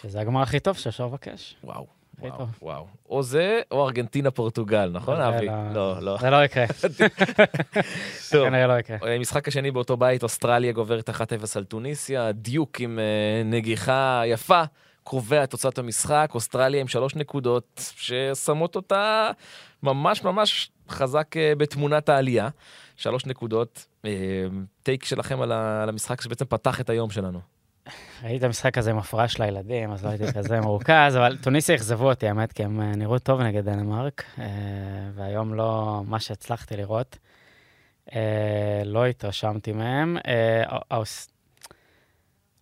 [0.02, 1.56] שזה הגמר הכי טוב שאפשר לבקש.
[1.64, 1.86] וואו,
[2.18, 2.46] וואו.
[2.62, 2.86] וואו.
[3.08, 5.46] או זה, או ארגנטינה פורטוגל, נכון, זה אבי?
[5.46, 6.18] לא- לא, לא.
[6.20, 6.64] זה לא יקרה,
[8.32, 8.46] טוב.
[8.48, 9.14] כנראה לא יקרה.
[9.14, 11.12] המשחק השני באותו בית, אוסטרליה גוברת 1-0
[11.56, 14.62] על טוניסיה, דיוק עם אה, נגיחה יפה,
[15.02, 19.30] קובע את תוצאת המשחק, אוסטרליה עם שלוש נקודות ששמות אותה
[19.82, 22.48] ממש ממש חזק אה, בתמונת העלייה.
[22.96, 24.10] שלוש נקודות, אה,
[24.82, 27.40] טייק שלכם על המשחק שבעצם פתח את היום שלנו.
[28.22, 31.74] ראיתי את המשחק הזה עם הפרעה של הילדים, אז לא הייתי כזה מרוכז, אבל טוניסיה
[31.74, 34.24] אכזבו אותי, האמת, כי הם אה, נראו טוב נגד דנמרק,
[35.14, 37.18] והיום לא מה שהצלחתי לראות.
[38.84, 40.16] לא התרשמתי מהם.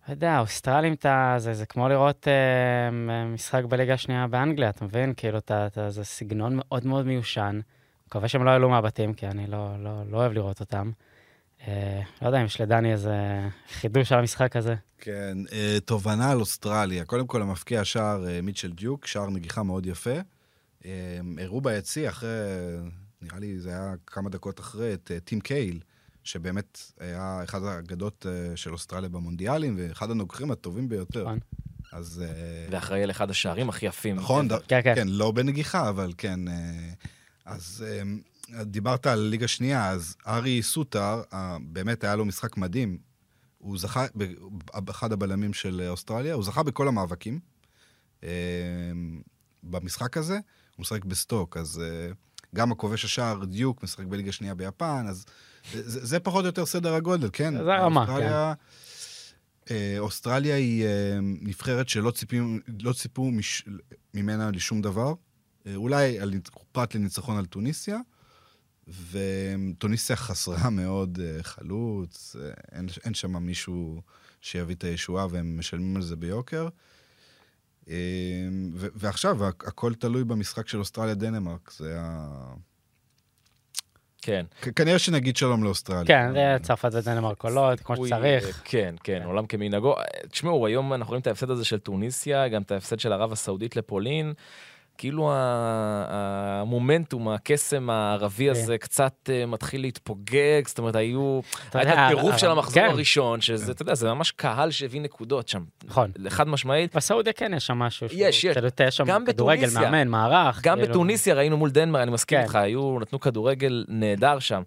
[0.07, 2.91] לא יודע, האוסטרלים, אתה- זה, זה כמו לראות אה,
[3.25, 5.13] משחק בליגה השנייה באנגליה, אתה מבין?
[5.17, 7.59] כאילו, אתה, אתה, זה סגנון מאוד מאוד מיושן.
[8.07, 10.91] מקווה שהם לא יעלו מהבתים, כי אני לא, לא, לא אוהב לראות אותם.
[11.67, 13.15] אה, לא יודע אם יש לדני איזה
[13.73, 14.75] חידוש על המשחק הזה.
[14.97, 17.05] כן, אה, תובנה על אוסטרליה.
[17.05, 20.15] קודם כל, המפקיע שער אה, מיטשל דיוק, שער נגיחה מאוד יפה.
[20.85, 22.29] אה, הראו ביציע אחרי,
[23.21, 25.79] נראה לי זה היה כמה דקות אחרי, את אה, טים קייל,
[26.27, 31.23] שבאמת היה אחד האגדות אה, של אוסטרליה במונדיאלים, ואחד הנוגחים הטובים ביותר.
[31.23, 31.39] נכון.
[31.91, 32.23] אז...
[32.25, 34.15] אה, ואחראי על אחד השערים הכי יפים.
[34.15, 34.95] נכון, כן, כן.
[34.95, 36.47] כן, לא בנגיחה, אבל כן.
[36.47, 36.93] אה,
[37.45, 37.85] אז
[38.61, 41.21] דיברת על ליגה שנייה, אז ארי סוטר,
[41.61, 42.97] באמת היה לו משחק מדהים.
[43.57, 44.05] הוא זכה,
[44.75, 47.39] באחד הבלמים של אוסטרליה, הוא זכה בכל המאבקים.
[49.63, 51.81] במשחק הזה, הוא משחק בסטוק, אז
[52.55, 55.25] גם הכובש השער דיוק משחק בליגה שנייה ביפן, אז
[55.73, 57.53] זה, זה פחות או יותר סדר הגודל, כן?
[57.63, 58.53] זה הרמה, אוסטרליה,
[59.71, 63.63] אה, אוסטרליה היא אה, נבחרת שלא ציפים, לא ציפו מש,
[64.13, 65.13] ממנה לשום דבר.
[65.67, 66.33] אה, אולי על,
[66.71, 67.97] פרט לניצחון על טוניסיה,
[69.11, 72.35] וטוניסיה חסרה מאוד חלוץ,
[72.71, 74.01] אין, אין שם מישהו
[74.41, 76.67] שיביא את הישועה והם משלמים על זה ביוקר.
[78.95, 82.53] ועכשיו, הכ- הכל תלוי במשחק של אוסטרליה-דנמרק, זה ה...
[84.21, 84.45] כן.
[84.75, 86.05] כנראה שנגיד שלום לאוסטרליה.
[86.05, 88.61] כן, זה צרפת ודנמרק עולות, כמו שצריך.
[88.65, 89.95] כן, כן, עולם כמנהגו.
[90.31, 93.75] תשמעו, היום אנחנו רואים את ההפסד הזה של טוניסיה, גם את ההפסד של ערב הסעודית
[93.75, 94.33] לפולין.
[94.97, 95.31] כאילו
[96.07, 98.51] המומנטום, הקסם הערבי כן.
[98.51, 101.39] הזה קצת אה, מתחיל להתפוגג, זאת אומרת, היו...
[101.69, 102.89] אתה היה את הטירוף אבל- של המחזור כן.
[102.89, 105.63] הראשון, שזה, אתה יודע, זה ממש קהל שהביא נקודות שם.
[105.85, 106.11] נכון.
[106.29, 106.95] חד משמעית.
[106.95, 108.07] בסעודיה כן יש שם משהו.
[108.11, 108.55] יש, יש.
[108.55, 109.67] יותר, יש שם כדורגל.
[109.73, 110.61] מאמן, מערך.
[110.63, 110.89] גם כאילו.
[110.93, 112.43] בתוניסיה ראינו מול דנמרק, אני מסכים כן.
[112.43, 114.61] איתך, היו, נתנו כדורגל נהדר שם.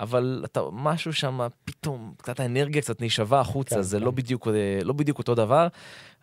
[0.00, 4.04] אבל אתה, משהו שם, פתאום, קצת האנרגיה קצת נשאבה החוצה, כן, זה כן.
[4.04, 4.52] לא בדיוק, אה,
[4.82, 5.68] לא בדיוק אותו דבר.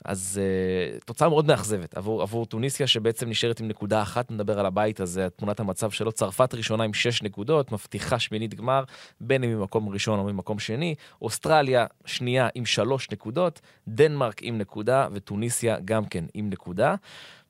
[0.05, 4.65] אז uh, תוצאה מאוד מאכזבת עבור, עבור טוניסיה, שבעצם נשארת עם נקודה אחת, נדבר על
[4.65, 6.11] הבית הזה, תמונת המצב שלו.
[6.11, 8.83] צרפת ראשונה עם שש נקודות, מבטיחה שמינית גמר,
[9.21, 10.95] בין אם ממקום ראשון או ממקום שני.
[11.21, 16.95] אוסטרליה שנייה עם שלוש נקודות, דנמרק עם נקודה, וטוניסיה גם כן עם נקודה.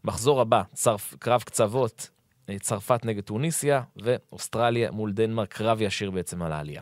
[0.04, 2.10] מחזור הבא, צרפ, קרב קצוות,
[2.60, 6.82] צרפת נגד טוניסיה, ואוסטרליה מול דנמרק, קרב ישיר בעצם על העלייה.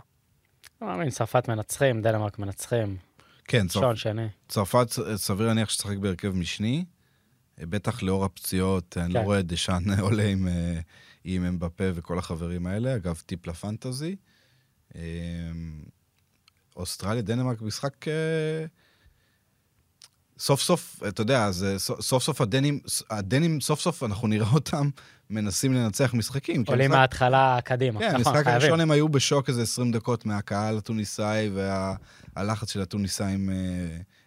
[0.81, 2.97] לא מאמין, צרפת מנצחים, דנמרק מנצחים,
[3.45, 3.95] כן, צרפ...
[3.95, 4.27] שני.
[4.47, 6.85] צרפת, סביר להניח שתשחק בהרכב משני,
[7.59, 9.25] אה, בטח לאור הפציעות, אני לא כן.
[9.25, 10.79] רואה דשאן עולה עם, אה,
[11.23, 14.15] עם אמבפה וכל החברים האלה, אגב, טיפ לפנטזי.
[14.95, 15.01] אה,
[16.75, 18.05] אוסטרליה, דנמרק, משחק...
[20.39, 24.89] סוף סוף, אתה יודע, זה סוף סוף הדנים, הדנים, סוף סוף אנחנו נראה אותם
[25.30, 26.63] מנסים לנצח משחקים.
[26.67, 27.99] עולים מההתחלה קדימה.
[27.99, 28.62] כן, נכון, המשחק חייבים.
[28.62, 31.49] הראשון הם היו בשוק איזה 20 דקות מהקהל הטוניסאי
[32.36, 33.56] והלחץ של הטוניסאים אה,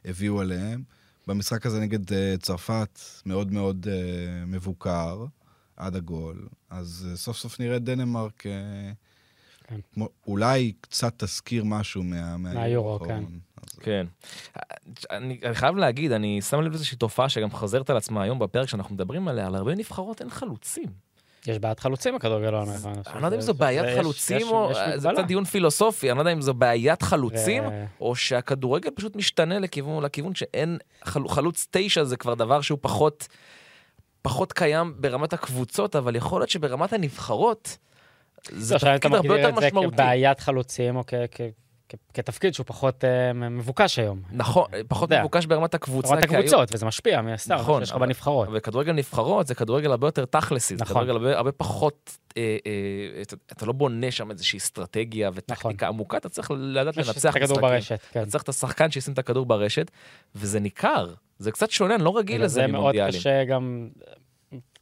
[0.04, 0.82] הביאו עליהם.
[1.26, 5.24] במשחק הזה נגד אה, צרפת, מאוד מאוד אה, מבוקר,
[5.76, 6.46] עד הגול.
[6.70, 8.52] אז אה, סוף סוף נראה דנמרק, אה,
[9.72, 9.80] כן.
[9.94, 12.98] כמו, אולי קצת תזכיר משהו מה, מהיורו.
[13.62, 14.06] אז, כן.
[15.10, 18.68] אני, אני חייב להגיד, אני שם לב לאיזושהי תופעה שגם חוזרת על עצמה היום בפרק
[18.68, 20.86] שאנחנו מדברים עליה, על הרבה נבחרות אין חלוצים.
[21.46, 22.76] יש בעיית חלוצים בכדורגל העונה.
[23.06, 24.70] אני לא יודע אם זו בעיית חלוצים או...
[24.96, 25.08] זה.
[25.12, 29.58] קצת דיון פילוסופי, אני לא יודע אם זו בעיית חלוצים, ו- או שהכדורגל פשוט משתנה
[29.58, 30.78] לכיוון, לכיוון שאין...
[31.04, 33.28] חל, חלוץ תשע זה כבר דבר שהוא פחות,
[34.22, 37.78] פחות קיים ברמת הקבוצות, אבל יכול להיות שברמת הנבחרות,
[38.50, 39.96] זה לא, אתה תפקיד הרבה מגדיר יותר את זה משמעותי.
[39.96, 41.02] כבעיית חלוצים, או
[42.14, 44.22] כתפקיד שהוא פחות אה, מבוקש היום.
[44.30, 45.12] נכון, פחות.
[45.12, 46.08] מבוקש ברמת הקבוצה.
[46.08, 48.48] ברמת הקבוצות, וזה משפיע מהסתם, נכון, שיש לך אבל- בנבחרות.
[48.52, 51.04] וכדורגל נבחרות זה כדורגל הרבה יותר תכלסי, זה נכון.
[51.04, 56.28] כדורגל הרבה, פחות, אה, אה, אתה, אתה לא בונה שם איזושהי אסטרטגיה וטכניקה עמוקה, אתה
[56.28, 57.60] צריך לדעת לנצח את הכדור משחקים.
[57.70, 58.22] ברשת, כן.
[58.22, 59.90] אתה צריך את השחקן שישים את הכדור ברשת,
[60.34, 63.20] וזה ניכר, זה קצת שונה, אני לא רגיל לזה זה מאוד ממונדיאלים.
[63.20, 63.88] קשה גם,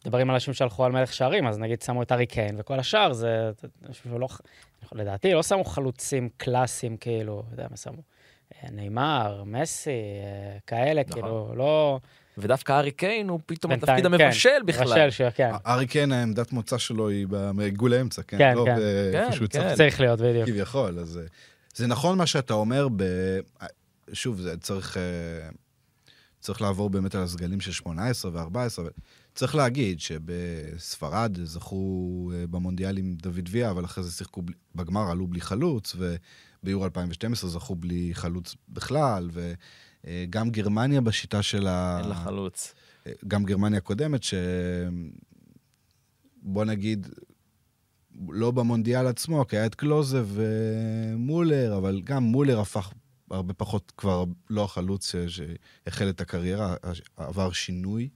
[0.05, 3.13] מדברים על אנשים שהלכו על מלך שערים, אז נגיד שמו את ארי קיין, וכל השאר
[3.13, 3.51] זה,
[4.05, 4.29] לא,
[4.93, 8.03] לדעתי לא שמו חלוצים קלאסיים, כאילו, אתה יודע מה שמו?
[8.55, 11.13] אה, נאמר, מסי, אה, כאלה, נכון.
[11.23, 12.01] כאילו, לא...
[12.39, 14.85] ודווקא ארי קיין הוא פתאום בינתיים, התפקיד כן, המבשל בכלל.
[14.85, 18.39] מבשל, ש- כן, ארי כן, העמדת מוצא שלו היא בעיגול האמצע, כן?
[18.39, 18.77] כן, לא כן.
[19.13, 19.59] כן, שהוא כן.
[19.59, 20.49] צריך צריך להיות, בדיוק.
[20.49, 21.23] כביכול, אז אה,
[21.75, 23.05] זה נכון מה שאתה אומר, ב...
[24.13, 24.97] שוב, זה צריך...
[26.41, 28.91] צריך לעבור באמת על הסגלים של 18 ו-14.
[29.35, 31.85] צריך להגיד שבספרד זכו
[32.35, 35.97] אה, במונדיאל עם דוד ויה, אבל אחרי זה שיחקו בלי- בגמר, עלו בלי חלוץ,
[36.63, 39.31] וביורו 2012 זכו בלי חלוץ בכלל,
[40.05, 41.99] וגם גרמניה בשיטה של ה...
[42.01, 42.75] אין לה חלוץ.
[43.29, 44.35] גם גרמניה הקודמת, ש...
[46.43, 47.07] בוא נגיד,
[48.29, 52.93] לא במונדיאל עצמו, כי היה את קלוזה ומולר, אבל גם מולר הפך
[53.31, 56.75] הרבה פחות כבר לא החלוץ שהחל את הקריירה,
[57.17, 58.09] עבר שינוי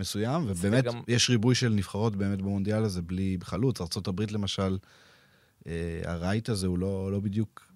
[0.00, 3.80] מסוים, ובאמת גם- יש ריבוי של נבחרות באמת במונדיאל הזה בלי חלוץ.
[3.80, 4.78] ארה"ב למשל,
[5.66, 5.72] אה,
[6.04, 7.66] הרייט הזה הוא לא, לא בדיוק...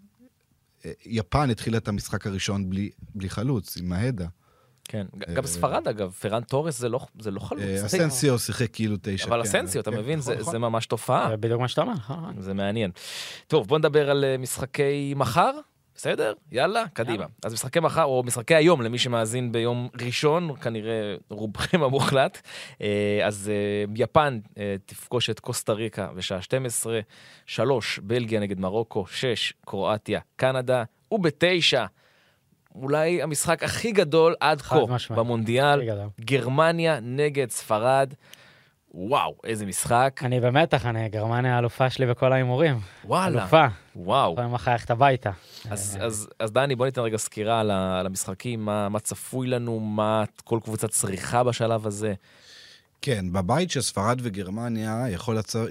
[0.85, 4.27] אה, יפן התחילה את המשחק הראשון בלי, בלי חלוץ, עם מהדה.
[4.85, 7.63] כן, אה, גם ספרד אגב, פרן תורס זה לא- זה לא חלוץ.
[7.63, 9.25] אה, זה- אסנסיו שיחק כאילו תשע.
[9.27, 10.19] אבל כן, אסנסיו, אתה כן, מבין?
[10.19, 10.53] נכון, זה- נכון.
[10.53, 11.29] זה ממש תופעה.
[11.31, 12.35] זה בדיוק מה שאתה אומר, נכון.
[12.41, 12.91] זה מעניין.
[13.47, 15.51] טוב, בוא נדבר על אה, משחקי מחר,
[15.95, 16.33] בסדר?
[16.53, 17.15] יאללה, קדימה.
[17.15, 17.27] יאללה.
[17.45, 22.41] אז משחקי מחר, או משחקי היום, למי שמאזין ביום ראשון, כנראה רובכם המוחלט.
[22.81, 27.01] אה, אז אה, יפן אה, תפגוש את קוסטה ריקה בשעה 12,
[27.47, 31.85] 3, בלגיה נגד מרוקו, 6, קרואטיה, קנדה, ובתשע,
[32.75, 34.79] אולי המשחק הכי גדול עד כה.
[35.11, 35.83] במונדיאל.
[36.21, 38.15] גרמניה נגד ספרד.
[38.97, 40.21] וואו, איזה משחק.
[40.25, 42.81] אני במתח, אני גרמניה האלופה שלי בכל ההימורים.
[43.05, 43.67] וואלה, אלופה.
[43.97, 44.33] וואו.
[44.33, 45.31] יכולים מחר ללכת הביתה.
[45.71, 47.71] אז, אז, אז דני, בוא ניתן רגע סקירה על,
[48.07, 52.15] המשחקים, מה, מה צפוי לנו, מה כל קבוצה צריכה בשלב הזה.
[53.03, 55.67] כן, בבית של ספרד וגרמניה יכול לצר,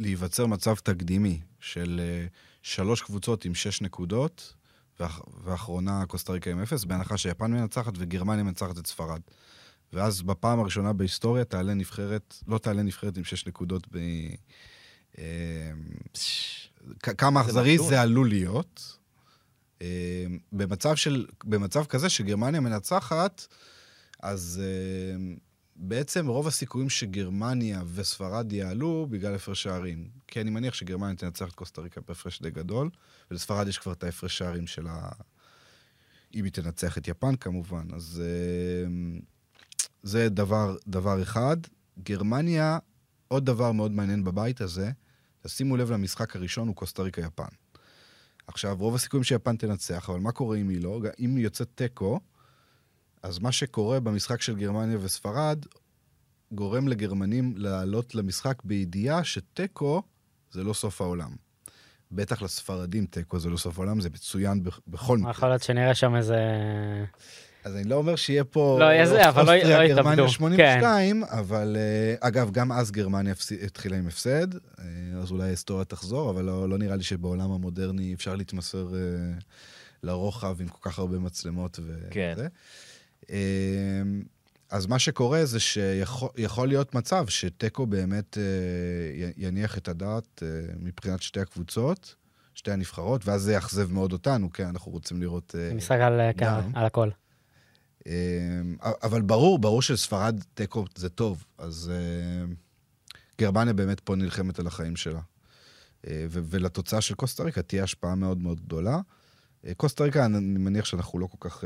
[0.00, 2.26] להיווצר מצב תקדימי של אה,
[2.62, 4.54] שלוש קבוצות עם שש נקודות,
[5.00, 9.20] ואח, ואחרונה קוסטה ריקה עם אפס, בהנחה שיפן מנצחת וגרמניה מנצחת את ספרד.
[9.92, 13.98] ואז בפעם הראשונה בהיסטוריה תעלה נבחרת, לא תעלה נבחרת עם שש נקודות ב...
[17.02, 17.78] כ- כמה אכזרי.
[17.78, 18.98] זה עלול להיות.
[19.82, 23.46] אה, במצב, של, במצב כזה שגרמניה מנצחת,
[24.22, 25.34] אז אה,
[25.76, 30.08] בעצם רוב הסיכויים שגרמניה וספרד יעלו בגלל הפרש שערים.
[30.28, 32.90] כי אני מניח שגרמניה תנצח את קוסטה ריקה בהפרש די גדול,
[33.30, 35.08] ולספרד יש כבר את ההפרש שערים של ה...
[36.34, 37.86] אם היא תנצח את יפן כמובן.
[37.94, 38.22] אז
[40.02, 41.56] זה דבר, דבר אחד.
[42.02, 42.78] גרמניה,
[43.28, 44.90] עוד דבר מאוד מעניין בבית הזה,
[45.42, 47.44] תשימו לב למשחק הראשון, הוא קוסטה ריקה יפן.
[48.46, 51.00] עכשיו, רוב הסיכויים שיפן תנצח, אבל מה קורה אם היא לא?
[51.20, 52.20] אם היא יוצאת תיקו,
[53.22, 55.66] אז מה שקורה במשחק של גרמניה וספרד,
[56.52, 60.02] גורם לגרמנים לעלות למשחק בידיעה שתיקו
[60.50, 61.30] זה לא סוף העולם.
[62.12, 65.30] בטח לספרדים תיקו זה לא סוף העולם, זה מצוין בכ- בכל מקרה.
[65.30, 66.36] יכול להיות שנראה שם איזה...
[67.64, 68.76] אז אני לא אומר שיהיה פה...
[68.80, 70.02] לא יהיה זה, אבל לא- לא יתאבדו.
[70.02, 74.60] גרמניה 82, אבל אה, אגב, גם אז גרמניה התחילה עם הפסד, אה,
[75.22, 79.00] אז אולי ההיסטוריה תחזור, אבל לא, לא נראה לי שבעולם המודרני אפשר להתמסר אה,
[80.02, 82.08] לרוחב עם כל כך הרבה מצלמות וזה.
[82.10, 82.34] כן.
[84.70, 88.38] אז מה שקורה זה שיכול יכול להיות מצב שתיקו באמת
[89.36, 90.42] יניח את הדעת
[90.80, 92.14] מבחינת שתי הקבוצות,
[92.54, 95.54] שתי הנבחרות, ואז זה יאכזב מאוד אותנו, כן, אנחנו רוצים לראות...
[95.74, 96.46] משחק על, כן.
[96.74, 97.08] על הכל.
[98.06, 102.54] אמ, אבל ברור, ברור שספרד תיקו זה טוב, אז אה,
[103.40, 105.20] גרמניה באמת פה נלחמת על החיים שלה.
[106.06, 109.00] אה, ולתוצאה של קוסטה ריקה תהיה השפעה מאוד מאוד גדולה.
[109.66, 111.64] אה, קוסטה ריקה, אני מניח שאנחנו לא כל כך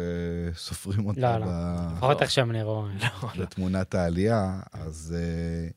[0.56, 1.52] סופרים אותה לא, לא.
[1.96, 2.84] לפחות איך שהם נראו.
[3.40, 5.68] בתמונת העלייה, אז אה,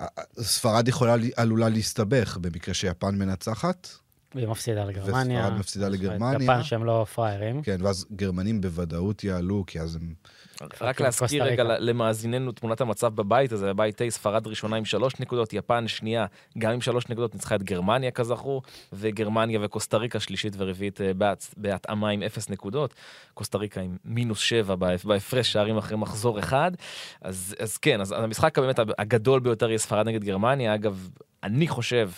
[0.00, 3.88] אה, ספרד יכולה, עלולה להסתבך במקרה שיפן מנצחת,
[4.34, 5.40] והיא מפסידה לגרמניה.
[5.40, 6.44] וספרד מפסידה לגרמניה.
[6.44, 7.62] יפן שהם לא פראיירים.
[7.62, 10.14] כן, ואז גרמנים בוודאות יעלו, כי אז הם...
[10.80, 11.64] רק להזכיר רגע.
[11.78, 16.26] למאזיננו תמונת המצב בבית הזה, בבית A, ספרד ראשונה עם שלוש נקודות, יפן שנייה
[16.58, 21.12] גם עם שלוש נקודות, ניצחה את גרמניה כזכור, וגרמניה וקוסטה ריקה שלישית ורביעית אה,
[21.56, 22.94] בהתאמה עם אפס נקודות,
[23.34, 26.72] קוסטה ריקה עם מינוס שבע בהפ- בהפרש שערים אחרי מחזור אחד,
[27.22, 31.08] אז, אז כן, אז המשחק באמת הגדול ביותר יהיה ספרד נגד גרמניה, אגב,
[31.42, 32.10] אני חושב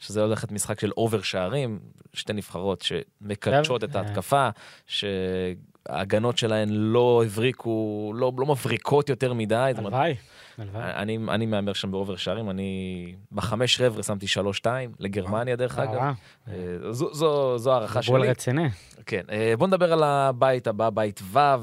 [0.00, 1.78] שזה הולך להיות משחק של over שערים,
[2.12, 4.00] שתי נבחרות שמקדשות את אה.
[4.00, 4.48] ההתקפה,
[4.86, 9.72] שההגנות שלהן לא הבריקו, לא, לא מבריקות יותר מדי.
[9.76, 10.14] הלוואי.
[10.74, 15.94] אני, אני מהמר שם באובר שערים, אני בחמש רבע שמתי שלוש שתיים, לגרמניה דרך אגב.
[15.94, 16.12] אה,
[16.48, 18.30] אה, זו, זו, זו הערכה בול שלי.
[18.30, 18.68] רציני.
[19.06, 21.56] כן, אה, בוא נדבר על הבית הבא, בית ו', אה,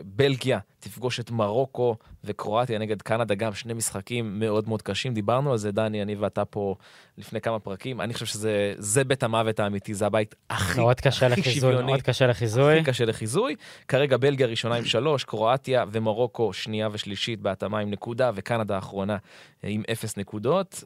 [0.00, 5.14] בלגיה תפגוש את מרוקו וקרואטיה נגד קנדה, גם שני משחקים מאוד מאוד קשים.
[5.14, 6.76] דיברנו על זה, דני, אני ואתה פה
[7.18, 8.00] לפני כמה פרקים.
[8.00, 11.86] אני חושב שזה זה בית המוות האמיתי, זה הבית הכי, מאוד קשה הכי לחיזוי, שוויוני,
[11.86, 12.74] מאוד קשה לחיזוי.
[12.74, 13.56] הכי קשה לחיזוי.
[13.88, 19.16] כרגע בלגיה ראשונה עם שלוש, קרואטיה ומרוקו שנייה ושלישית בהתאמה עם נקודה, וקנדה האחרונה
[19.64, 20.84] אה, עם אפס נקודות.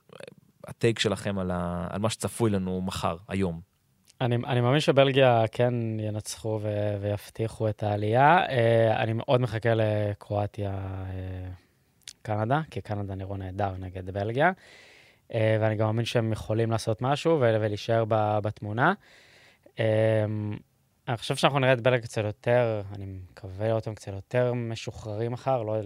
[0.66, 1.86] הטייק שלכם על, ה...
[1.90, 3.75] על מה שצפוי לנו מחר, היום.
[4.20, 8.38] אני, אני מאמין שבלגיה כן ינצחו ו, ויבטיחו את העלייה.
[8.48, 10.70] אה, אני מאוד מחכה לקרואטיה,
[12.28, 14.52] אה, כי קנדה נראו נהדר נגד בלגיה,
[15.34, 18.92] אה, ואני גם מאמין שהם יכולים לעשות משהו ו- ולהישאר ב- בתמונה.
[21.08, 25.32] אני חושב שאנחנו נראה את בלגיה קצת יותר, אני מקווה לראות אותם קצת יותר משוחררים
[25.32, 25.76] מחר, לא...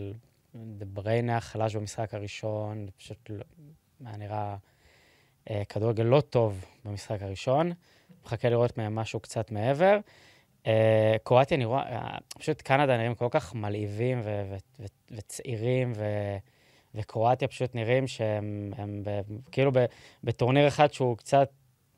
[0.55, 3.45] דה בריינה היה חלש במשחק הראשון, פשוט לא,
[4.07, 4.57] היה נראה
[5.51, 7.72] אה, כדורגל לא טוב במשחק הראשון.
[8.24, 9.98] מחכה לראות מהם משהו קצת מעבר.
[10.66, 14.22] אה, קרואטיה נראו, אה, פשוט קנדה נראים כל כך מלהיבים
[15.10, 15.92] וצעירים,
[16.94, 19.20] וקרואטיה פשוט נראים שהם הם ב-
[19.52, 19.70] כאילו
[20.24, 21.50] בטורניר אחד שהוא קצת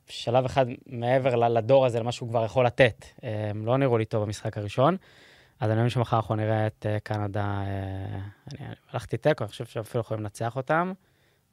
[0.09, 3.05] שלב אחד מעבר לדור הזה, למה שהוא כבר יכול לתת.
[3.25, 4.97] אה, הם לא נראו לי טוב במשחק הראשון.
[5.61, 7.63] אז אני מאמין שמחר אנחנו נראה את קנדה,
[8.53, 10.93] אני אני הלכתי תיקו, אני חושב שאפילו יכולים לנצח אותם,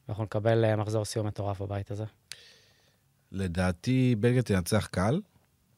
[0.07, 2.05] ואנחנו נקבל מחזור סיום מטורף בבית הזה.
[3.32, 5.22] לדעתי, בלגיה תנצח קל.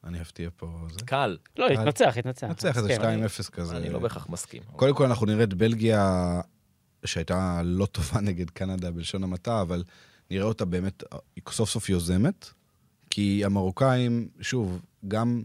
[0.04, 1.04] אני אפתיע פה זה.
[1.04, 1.36] קל.
[1.58, 2.46] לא, יתנצח, יתנצח.
[2.46, 3.48] נצח איזה מסכים.
[3.48, 3.76] 2-0 כזה.
[3.76, 4.62] אני לא בהכרח מסכים.
[4.76, 6.40] קודם כל, אנחנו נראה את בלגיה,
[7.04, 9.84] שהייתה לא טובה נגד קנדה בלשון המעטה, אבל
[10.30, 11.04] נראה אותה באמת
[11.48, 12.48] סוף סוף יוזמת,
[13.10, 15.42] כי המרוקאים, שוב, גם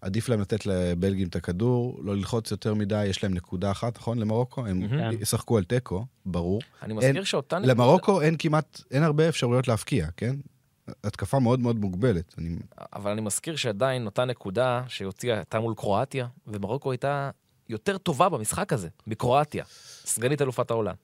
[0.00, 4.18] עדיף להם לתת לבלגים את הכדור, לא ללחוץ יותר מדי, יש להם נקודה אחת, נכון?
[4.18, 4.66] למרוקו?
[4.66, 5.22] הם מהמם.
[5.22, 6.60] ישחקו על תיקו, ברור.
[6.82, 7.58] אני מזכיר שאותה...
[7.58, 10.36] למרוקו אין כמעט, אין הרבה אפשרויות להפקיע, כן?
[11.04, 12.34] התקפה מאוד מאוד מוגבלת.
[12.38, 12.56] אני,
[12.92, 17.30] אבל אני מזכיר שעדיין אותה נקודה שהוציאה, הייתה מול קרואטיה, ומרוקו הייתה
[17.68, 19.64] יותר טובה במשחק הזה, מקרואטיה,
[20.04, 20.94] סגנית אלופת העולם.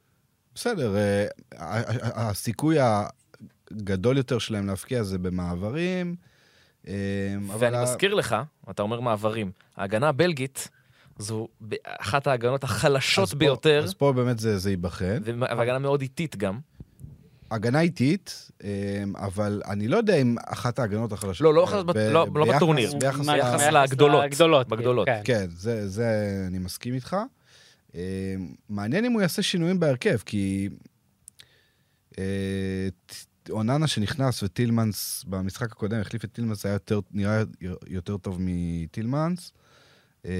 [0.54, 1.26] בסדר, אה,
[2.14, 2.76] הסיכוי
[3.70, 6.14] הגדול יותר שלהם להפקיע זה במעברים.
[6.88, 6.92] אה,
[7.48, 8.36] אבל ואני ה- מזכיר לך,
[8.70, 10.68] אתה אומר מעברים, ההגנה הבלגית
[11.18, 11.48] זו
[11.86, 15.22] אחת ההגנות החלשות אז פה- ביותר, אז פה באמת זה זה ייבחן.
[15.38, 16.58] והגנה מאוד איטית גם.
[17.54, 18.68] הגנה איטית, אה,
[19.16, 21.44] אבל אני לא יודע אם אחת ההגנות החלשות...
[21.44, 22.92] לא, לא אחת ב- לא- לא בטורניר.
[22.98, 23.26] ביחס
[23.72, 25.06] לגדולות, לגדולות, בגדולות.
[25.06, 25.20] כן.
[25.24, 26.06] כן, זה, זה
[26.46, 27.16] אני מסכים איתך.
[27.94, 28.34] אה,
[28.68, 30.68] מעניין אם הוא יעשה שינויים בהרכב, כי
[32.18, 32.88] אה,
[33.50, 37.42] אוננה שנכנס וטילמנס במשחק הקודם החליף את טילמנס, היה יותר, נראה
[37.86, 39.52] יותר טוב מטילמנס.
[40.26, 40.30] אה,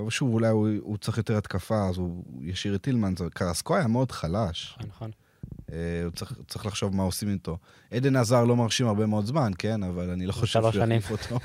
[0.00, 3.18] אבל שוב, אולי הוא, הוא צריך יותר התקפה, אז הוא ישאיר את טילמנס.
[3.34, 4.78] קרסקו היה מאוד חלש.
[4.88, 5.10] נכון.
[5.10, 5.25] אה,
[5.68, 7.58] הוא צריך, צריך לחשוב מה עושים איתו.
[7.90, 9.82] עדן עזר לא מרשים הרבה מאוד זמן, כן?
[9.82, 10.82] אבל אני לא חושב שהוא.
[10.82, 11.38] יחליף אותו.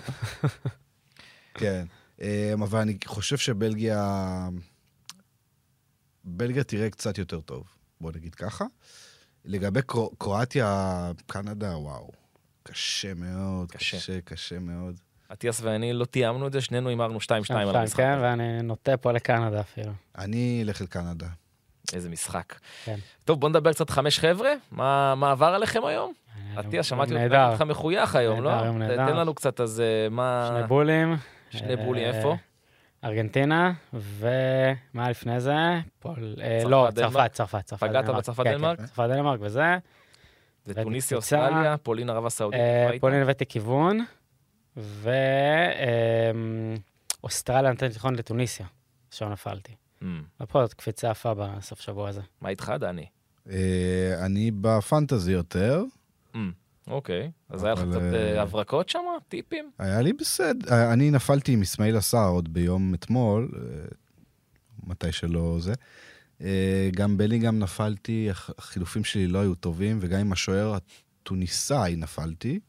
[1.53, 1.85] כן.
[2.21, 4.49] אה, אבל אני חושב שבלגיה...
[6.23, 7.63] בלגיה תראה קצת יותר טוב,
[8.01, 8.65] בוא נגיד ככה.
[9.45, 10.91] לגבי קרו- קרואטיה,
[11.27, 12.11] קנדה, וואו.
[12.63, 13.97] קשה מאוד, קשה.
[13.97, 14.99] קשה, קשה מאוד.
[15.33, 17.97] אטיאס ואני לא תיאמנו את זה, שנינו הימרנו 2-2 על המשחק.
[17.97, 19.91] כן, ואני נוטה פה לקנדה אפילו.
[20.17, 21.27] אני אלך לקנדה.
[21.93, 22.55] איזה משחק.
[22.85, 22.95] כן.
[23.25, 24.49] טוב, בוא נדבר קצת חמש חבר'ה.
[24.71, 26.13] מה מה עבר עליכם היום?
[26.59, 28.51] אטיאס, שמעתי אותך מחוייך היום, לא?
[28.51, 28.95] נהדר, היום נהדר.
[28.95, 30.49] תן לנו קצת, אז אה, מה...
[30.53, 31.17] שני בולים.
[31.49, 32.35] שני בולים, אה, איפה?
[33.03, 35.55] ארגנטינה, ומה לפני זה?
[35.99, 36.35] פול...
[36.41, 37.13] אה, לא, דנמרק?
[37.13, 37.89] צרפת, צרפת, צרפת.
[37.89, 38.17] פגעת דנמרק.
[38.19, 38.77] בצרפת, כן, דנמרק?
[38.77, 39.77] כן, צרפת דנמרק וזה.
[40.65, 41.37] זה הבאתי טוניסיה, קבוצה.
[41.45, 42.59] אוסטרליה, פולין, ערב הסעודית.
[42.59, 42.91] אה?
[42.99, 44.05] פולין הבאתי כיוון,
[47.21, 48.65] ואוסטרליה נתן תיכון לטוניסיה,
[49.11, 49.75] שם נפלתי.
[50.01, 52.21] אמ, ופה זאת קפיצה יפה בסוף שבוע הזה.
[52.41, 53.05] מה איתך, דני?
[53.49, 55.83] אה, אני בפנטזי יותר.
[56.35, 56.51] אמ,
[56.87, 58.99] אוקיי, אז היה לך קצת אה, אה, הברקות שם?
[59.29, 59.71] טיפים?
[59.79, 60.93] היה לי בסדר.
[60.93, 63.51] אני נפלתי עם אסמאעיל עשר עוד ביום אתמול,
[64.87, 65.73] מתי שלא זה.
[66.95, 70.77] גם בלינגהם נפלתי, הח- החילופים שלי לא היו טובים, וגם עם השוער
[71.23, 72.59] הטוניסאי נפלתי.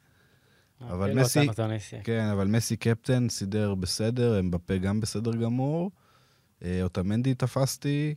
[0.81, 2.03] אבל אפילו מסי- טוניסיה.
[2.03, 5.91] כן, אבל מסי קפטן סידר בסדר, אמבפה גם בסדר גמור.
[6.65, 8.15] אה, אותמנדי תפסתי,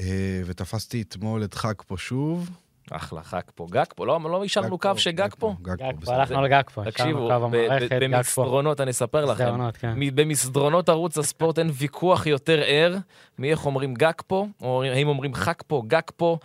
[0.00, 2.50] אה, ותפסתי אתמול את חג פה שוב.
[2.90, 3.66] אחלה, חג פה.
[3.70, 4.06] גג פה?
[4.06, 5.54] לא לא אישרנו קו שגג פה?
[5.62, 6.14] גג גג פה.
[6.14, 6.84] הלכנו על גג פה.
[6.84, 8.16] תקשיבו, השארנו קו המערכת, גג פה.
[8.16, 9.94] במסדרונות, אני אספר לכם, מסדרונות, כן.
[10.14, 12.96] במסדרונות ערוץ הספורט אין ויכוח יותר ער
[13.38, 16.38] מאיך אומרים גג פה, או האם אומרים חג פה, גג פה.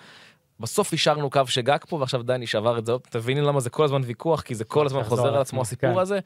[0.60, 4.02] בסוף אישרנו קו שגג פה, ועכשיו דני שבר את זה תביני למה זה כל הזמן
[4.06, 6.00] ויכוח, כי זה כל הזמן חוזר על עצמו הסיפור כן.
[6.00, 6.20] הזה.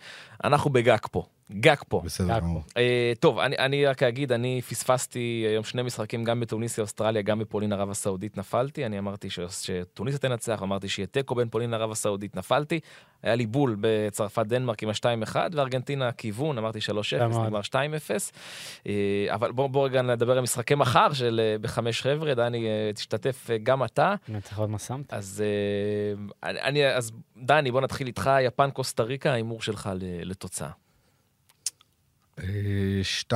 [0.44, 2.02] אנחנו בגג פה, גג פה.
[2.06, 2.62] בסדר גמור.
[2.78, 5.20] אה, טוב, אני, אני רק אגיד, אני פספסתי
[5.50, 8.86] היום שני משחקים, גם בתוניסיה, אוסטרליה, גם בפולין, ערב הסעודית, נפלתי.
[8.86, 12.80] אני אמרתי ש, שטוניסיה תנצח, אמרתי שיהיה תיקו בין פולין לערב הסעודית, נפלתי.
[13.24, 16.84] היה לי בול בצרפת דנמרק עם ה-2-1, וארגנטינה כיוון, אמרתי 3-0,
[17.30, 17.46] מאוד.
[17.46, 17.74] נגמר 2-0.
[18.88, 18.94] אה,
[19.30, 23.48] אבל בואו בוא רגע נדבר על משחקי מחר של אה, בחמש חבר'ה, דני, אה, תשתתף
[23.52, 24.16] אה, גם אתה.
[24.44, 25.14] צריך עוד מה שמת.
[25.14, 25.44] אז,
[26.44, 30.70] אה, אני, אז דני, בוא נתחיל איתך, יפן, קוסטה ריקה, ההימור שלך ל- לתוצאה.
[32.40, 32.46] אה,
[33.32, 33.34] 2-0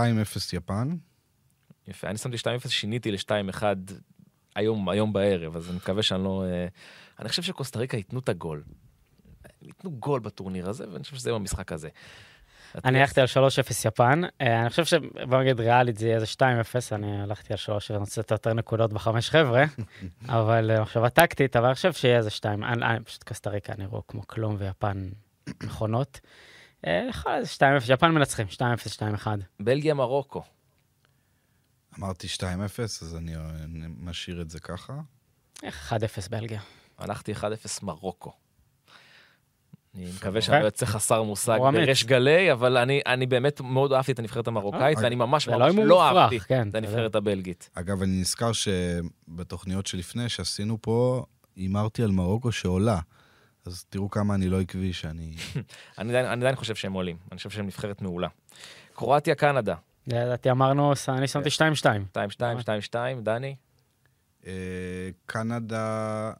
[0.53, 0.89] יפן.
[1.87, 3.63] יפה, אני שמתי 2-0, שיניתי ל-2-1
[4.55, 6.43] היום, היום בערב, אז אני מקווה שאני לא...
[6.47, 6.67] אה,
[7.19, 8.63] אני חושב שקוסטה ריקה ייתנו את הגול.
[9.61, 11.89] ייתנו גול בטורניר הזה, ואני חושב שזה במשחק הזה.
[12.85, 13.37] אני הלכתי על 3-0
[13.87, 14.21] יפן.
[14.41, 16.41] אה, אני חושב שבוא נגיד ריאלית זה יהיה איזה 2-0,
[16.91, 19.63] אני הלכתי על 3, אני רוצה יותר נקודות בחמש חבר'ה,
[20.27, 22.63] אבל אה, מחשבה טקטית, אבל אני חושב שיהיה איזה 2.
[22.63, 25.09] אני אני- פשוט קסטה ריקה נראו כמו כלום ויפן
[25.63, 26.19] מכונות.
[26.87, 27.47] אה, יכול להיות
[27.87, 28.59] 2-0, יפן מנצחים, 2-0,
[29.23, 29.27] 2-1.
[29.59, 30.43] בלגיה מרוקו.
[31.99, 32.41] אמרתי 2-0,
[32.81, 33.41] אז אני אה,
[33.97, 34.93] משאיר את זה ככה.
[35.63, 36.61] איך 1-0 בלגיה.
[36.97, 37.43] הלכתי 1-0
[37.81, 38.31] מרוקו.
[39.95, 41.59] אני מקווה שאני לא יוצא חסר מושג.
[41.73, 45.57] בריש גלי, אבל אני, אני באמת מאוד אהבתי את הנבחרת המרוקאית, אה, ואני ממש לא
[45.57, 46.75] ממש הימור לא מופרך, אהבתי כן, את.
[46.75, 47.69] הנבחרת הבלגית.
[47.73, 51.25] אגב, אני נזכר שבתוכניות שלפני שעשינו פה,
[51.55, 52.99] הימרתי על מרוקו שעולה.
[53.65, 55.35] אז תראו כמה אני לא עקבי שאני...
[55.97, 58.27] אני עדיין, אני עדיין חושב שהם עולים, אני חושב שהם נבחרת מעולה.
[58.93, 59.75] קרואטיה, קנדה,
[60.07, 61.57] לדעתי אמרנו, אני שמתי 2-2.
[62.13, 62.17] 2-2,
[62.91, 63.55] 2-2, דני?
[64.47, 66.31] אה, קנדה...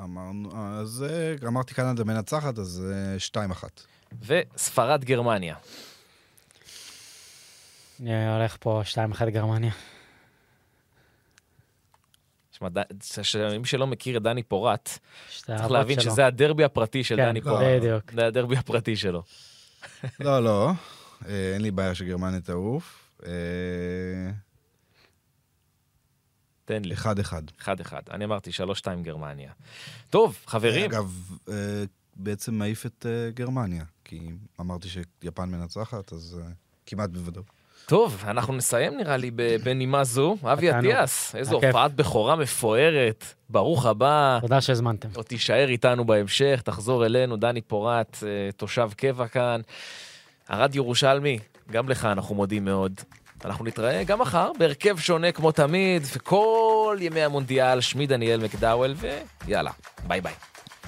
[0.00, 0.50] אמרנו...
[0.80, 2.84] אז אה, אמרתי קנדה מנצחת, אז
[3.34, 3.64] אה, 2-1.
[4.26, 5.56] וספרד, גרמניה.
[8.00, 8.82] אני הולך פה
[9.14, 9.72] 2-1 גרמניה.
[12.62, 14.98] שמע, ד- ש- מי שלא מכיר את דני פורט,
[15.46, 16.12] צריך להבין שלו.
[16.12, 17.44] שזה הדרבי הפרטי של כן, דני לא.
[17.44, 17.62] פורט.
[17.78, 18.12] בדיוק.
[18.12, 19.22] זה הדרבי הפרטי שלו.
[20.20, 20.70] לא, לא.
[21.26, 23.12] אה, אין לי בעיה שגרמניה תעוף.
[23.26, 23.30] אה,
[26.64, 26.94] תן לי.
[26.94, 27.06] 1-1.
[27.60, 27.64] 1-1.
[28.10, 28.54] אני אמרתי 3-2
[29.02, 29.52] גרמניה.
[30.10, 31.54] טוב, חברים, אגב, אה,
[32.16, 34.20] בעצם מעיף את גרמניה, כי
[34.60, 36.40] אמרתי שיפן מנצחת, אז
[36.86, 37.46] כמעט בוודאות.
[37.92, 39.30] טוב, אנחנו נסיים נראה לי
[39.64, 40.36] בנימה זו.
[40.52, 40.70] אבי.
[40.70, 41.54] אטיאס, איזו.
[41.54, 43.24] הופעת בכורה מפוארת.
[43.50, 44.38] ברוך הבא.
[44.40, 45.08] תודה שהזמנתם.
[45.14, 49.60] עוד תישאר איתנו בהמשך, תחזור אלינו, דני פורט, אה, תושב קבע כאן.
[50.50, 51.38] ארד ירושלמי,
[51.70, 53.00] גם לך אנחנו מודים מאוד.
[53.44, 58.94] אנחנו נתראה גם מחר בהרכב שונה כמו תמיד, וכל ימי המונדיאל, שמי דניאל מקדאוול,
[59.46, 59.70] ויאללה,
[60.06, 60.34] ביי ביי.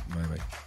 [0.09, 0.64] ביי ביי.